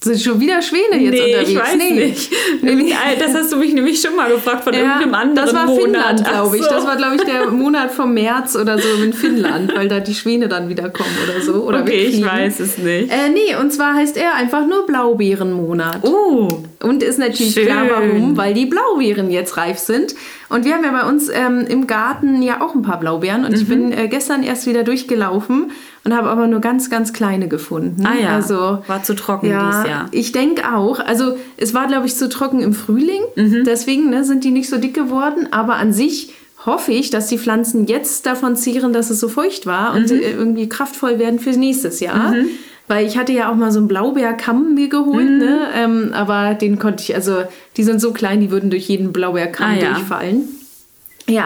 Sind 0.02 0.20
schon 0.20 0.40
wieder 0.40 0.60
Schwäne 0.60 1.00
jetzt 1.00 1.12
nee, 1.12 1.26
unterwegs? 1.26 1.50
Ich 1.50 1.58
weiß 1.58 1.76
nee. 1.76 2.06
nicht. 2.06 2.32
Nee. 2.60 2.94
Das 3.20 3.34
hast 3.34 3.52
du 3.52 3.56
mich 3.56 3.72
nämlich 3.72 4.00
schon 4.00 4.16
mal 4.16 4.32
gefragt 4.32 4.64
von 4.64 4.74
ja, 4.74 4.80
irgendeinem 4.80 5.14
anderen 5.14 5.46
Das 5.46 5.54
war 5.54 5.66
Monat. 5.66 5.82
Finnland, 5.82 6.24
glaube 6.24 6.56
ich. 6.56 6.62
So. 6.64 6.70
Das 6.70 6.84
war, 6.84 6.96
glaube 6.96 7.16
ich, 7.16 7.22
der 7.22 7.46
Monat 7.50 7.92
vom 7.92 8.12
März 8.12 8.56
oder 8.56 8.78
so 8.78 8.88
in 9.00 9.12
Finnland, 9.12 9.72
weil 9.76 9.86
da 9.86 10.00
die 10.00 10.14
Schwäne 10.14 10.48
dann 10.48 10.68
wieder 10.68 10.90
kommen 10.90 11.16
oder 11.24 11.40
so. 11.40 11.62
Oder 11.62 11.82
okay, 11.82 12.06
ich 12.06 12.24
weiß 12.24 12.58
es 12.58 12.78
nicht. 12.78 13.12
Äh, 13.12 13.28
nee, 13.32 13.54
und 13.60 13.72
zwar 13.72 13.94
heißt 13.94 14.16
er 14.16 14.34
einfach 14.34 14.66
nur 14.66 14.86
Blaubeerenmonat. 14.86 16.00
Oh. 16.02 16.48
Und 16.82 17.04
ist 17.04 17.20
natürlich 17.20 17.54
Schön. 17.54 17.66
klar, 17.66 17.86
warum, 17.88 18.36
weil 18.36 18.54
die 18.54 18.66
Blaubeeren 18.66 19.30
jetzt 19.30 19.56
reif 19.56 19.78
sind. 19.78 20.16
Und 20.48 20.64
wir 20.64 20.74
haben 20.74 20.84
ja 20.84 20.90
bei 20.90 21.08
uns 21.08 21.28
ähm, 21.28 21.64
im 21.68 21.86
Garten 21.86 22.42
ja 22.42 22.60
auch 22.60 22.74
ein 22.74 22.82
paar 22.82 22.98
Blaubeeren. 22.98 23.44
Und 23.44 23.52
mhm. 23.52 23.56
ich 23.56 23.68
bin 23.68 23.92
äh, 23.92 24.08
gestern 24.08 24.42
erst 24.42 24.66
wieder 24.66 24.82
durchgelaufen 24.82 25.70
und 26.04 26.14
habe 26.14 26.28
aber 26.28 26.46
nur 26.48 26.60
ganz, 26.60 26.90
ganz 26.90 27.12
kleine 27.12 27.48
gefunden. 27.48 28.04
Ah 28.04 28.14
ja, 28.20 28.34
also, 28.34 28.82
war 28.86 29.02
zu 29.02 29.14
trocken 29.14 29.48
ja, 29.48 29.70
dieses 29.70 29.86
Jahr. 29.86 30.08
Ich 30.10 30.32
denke 30.32 30.74
auch. 30.74 30.98
Also 30.98 31.36
es 31.56 31.74
war, 31.74 31.86
glaube 31.86 32.06
ich, 32.06 32.16
zu 32.16 32.28
trocken 32.28 32.60
im 32.60 32.72
Frühling. 32.72 33.22
Mhm. 33.36 33.62
Deswegen 33.64 34.10
ne, 34.10 34.24
sind 34.24 34.42
die 34.42 34.50
nicht 34.50 34.68
so 34.68 34.78
dick 34.78 34.94
geworden. 34.94 35.48
Aber 35.52 35.76
an 35.76 35.92
sich 35.92 36.32
hoffe 36.66 36.92
ich, 36.92 37.10
dass 37.10 37.28
die 37.28 37.38
Pflanzen 37.38 37.86
jetzt 37.86 38.26
davon 38.26 38.56
zehren, 38.56 38.92
dass 38.92 39.10
es 39.10 39.20
so 39.20 39.28
feucht 39.28 39.66
war 39.66 39.94
und 39.94 40.10
mhm. 40.10 40.20
irgendwie 40.20 40.68
kraftvoll 40.68 41.18
werden 41.18 41.38
für 41.38 41.50
nächstes 41.50 42.00
Jahr. 42.00 42.32
Mhm. 42.32 42.46
Weil 42.88 43.06
ich 43.06 43.16
hatte 43.16 43.32
ja 43.32 43.50
auch 43.50 43.54
mal 43.54 43.70
so 43.70 43.78
einen 43.78 43.88
Blaubeerkamm 43.88 44.74
mir 44.74 44.88
geholt, 44.88 45.30
mhm. 45.30 45.38
ne? 45.38 45.68
Ähm, 45.74 46.10
aber 46.14 46.54
den 46.54 46.80
konnte 46.80 47.02
ich, 47.04 47.14
also 47.14 47.44
die 47.76 47.84
sind 47.84 48.00
so 48.00 48.12
klein, 48.12 48.40
die 48.40 48.50
würden 48.50 48.70
durch 48.70 48.88
jeden 48.88 49.12
Blaubeerkamm 49.12 49.76
ah, 49.76 49.94
durchfallen. 49.94 50.40
Ja, 50.40 50.61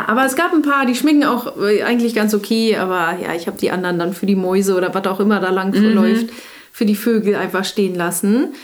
aber 0.07 0.25
es 0.25 0.37
gab 0.37 0.53
ein 0.53 0.62
paar, 0.62 0.87
die 0.87 0.94
schmecken 0.94 1.25
auch 1.25 1.59
äh, 1.61 1.83
eigentlich 1.83 2.14
ganz 2.14 2.35
okay, 2.35 2.77
aber 2.77 3.18
ja, 3.22 3.35
ich 3.35 3.46
habe 3.46 3.59
die 3.59 3.70
anderen 3.70 3.99
dann 3.99 4.14
für 4.14 4.27
die 4.27 4.37
Mäuse 4.37 4.75
oder 4.75 4.94
was 4.94 5.07
auch 5.07 5.20
immer 5.20 5.40
da 5.40 5.51
lang 5.51 5.68
mhm. 5.70 5.75
verläuft, 5.75 6.27
für 6.72 6.87
die 6.87 6.96
Vögel 6.96 7.35
einfach 7.35 7.64
stehen 7.64 7.94
lassen. 7.94 8.55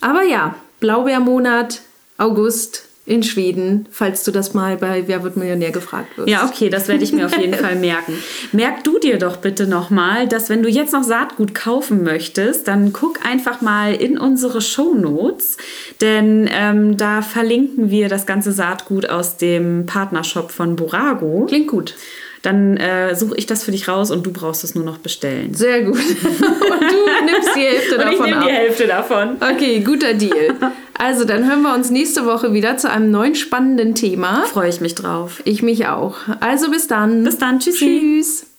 Aber 0.00 0.22
ja, 0.22 0.54
Blaubeermonat, 0.80 1.82
August 2.18 2.88
in 3.12 3.22
Schweden, 3.22 3.86
falls 3.90 4.24
du 4.24 4.30
das 4.30 4.54
mal 4.54 4.78
bei 4.78 5.06
Wer 5.06 5.22
wird 5.22 5.36
Millionär 5.36 5.70
gefragt 5.70 6.16
wirst. 6.16 6.30
Ja, 6.30 6.46
okay, 6.46 6.70
das 6.70 6.88
werde 6.88 7.04
ich 7.04 7.12
mir 7.12 7.26
auf 7.26 7.36
jeden 7.36 7.52
Fall 7.62 7.76
merken. 7.76 8.14
Merk 8.52 8.84
du 8.84 8.98
dir 8.98 9.18
doch 9.18 9.36
bitte 9.36 9.66
nochmal, 9.66 10.26
dass 10.26 10.48
wenn 10.48 10.62
du 10.62 10.70
jetzt 10.70 10.94
noch 10.94 11.02
Saatgut 11.02 11.54
kaufen 11.54 12.04
möchtest, 12.04 12.68
dann 12.68 12.94
guck 12.94 13.26
einfach 13.26 13.60
mal 13.60 13.94
in 13.94 14.16
unsere 14.16 14.62
Show 14.62 14.94
Notes, 14.94 15.58
denn 16.00 16.48
ähm, 16.50 16.96
da 16.96 17.20
verlinken 17.20 17.90
wir 17.90 18.08
das 18.08 18.24
ganze 18.24 18.50
Saatgut 18.50 19.10
aus 19.10 19.36
dem 19.36 19.84
Partnershop 19.84 20.50
von 20.50 20.76
Borago. 20.76 21.44
Klingt 21.46 21.68
gut 21.68 21.94
dann 22.42 22.76
äh, 22.76 23.14
suche 23.14 23.36
ich 23.36 23.46
das 23.46 23.62
für 23.64 23.70
dich 23.70 23.88
raus 23.88 24.10
und 24.10 24.26
du 24.26 24.32
brauchst 24.32 24.64
es 24.64 24.74
nur 24.74 24.84
noch 24.84 24.98
bestellen. 24.98 25.54
Sehr 25.54 25.82
gut. 25.82 25.96
und 25.96 26.00
du 26.00 27.24
nimmst 27.24 27.54
die 27.54 27.60
Hälfte 27.60 27.94
und 27.94 28.00
davon. 28.00 28.12
Ich 28.12 28.20
nehme 28.20 28.44
die 28.44 28.50
Hälfte 28.50 28.86
davon. 28.88 29.36
Okay, 29.40 29.80
guter 29.80 30.14
Deal. 30.14 30.54
Also, 30.98 31.24
dann 31.24 31.48
hören 31.48 31.62
wir 31.62 31.74
uns 31.74 31.90
nächste 31.90 32.26
Woche 32.26 32.52
wieder 32.52 32.76
zu 32.76 32.90
einem 32.90 33.10
neuen 33.10 33.36
spannenden 33.36 33.94
Thema. 33.94 34.42
Freue 34.46 34.68
ich 34.68 34.80
mich 34.80 34.94
drauf. 34.94 35.40
Ich 35.44 35.62
mich 35.62 35.86
auch. 35.86 36.16
Also 36.40 36.70
bis 36.70 36.88
dann. 36.88 37.24
Bis 37.24 37.38
dann. 37.38 37.60
Tschüssi. 37.60 38.00
Tschüss. 38.00 38.51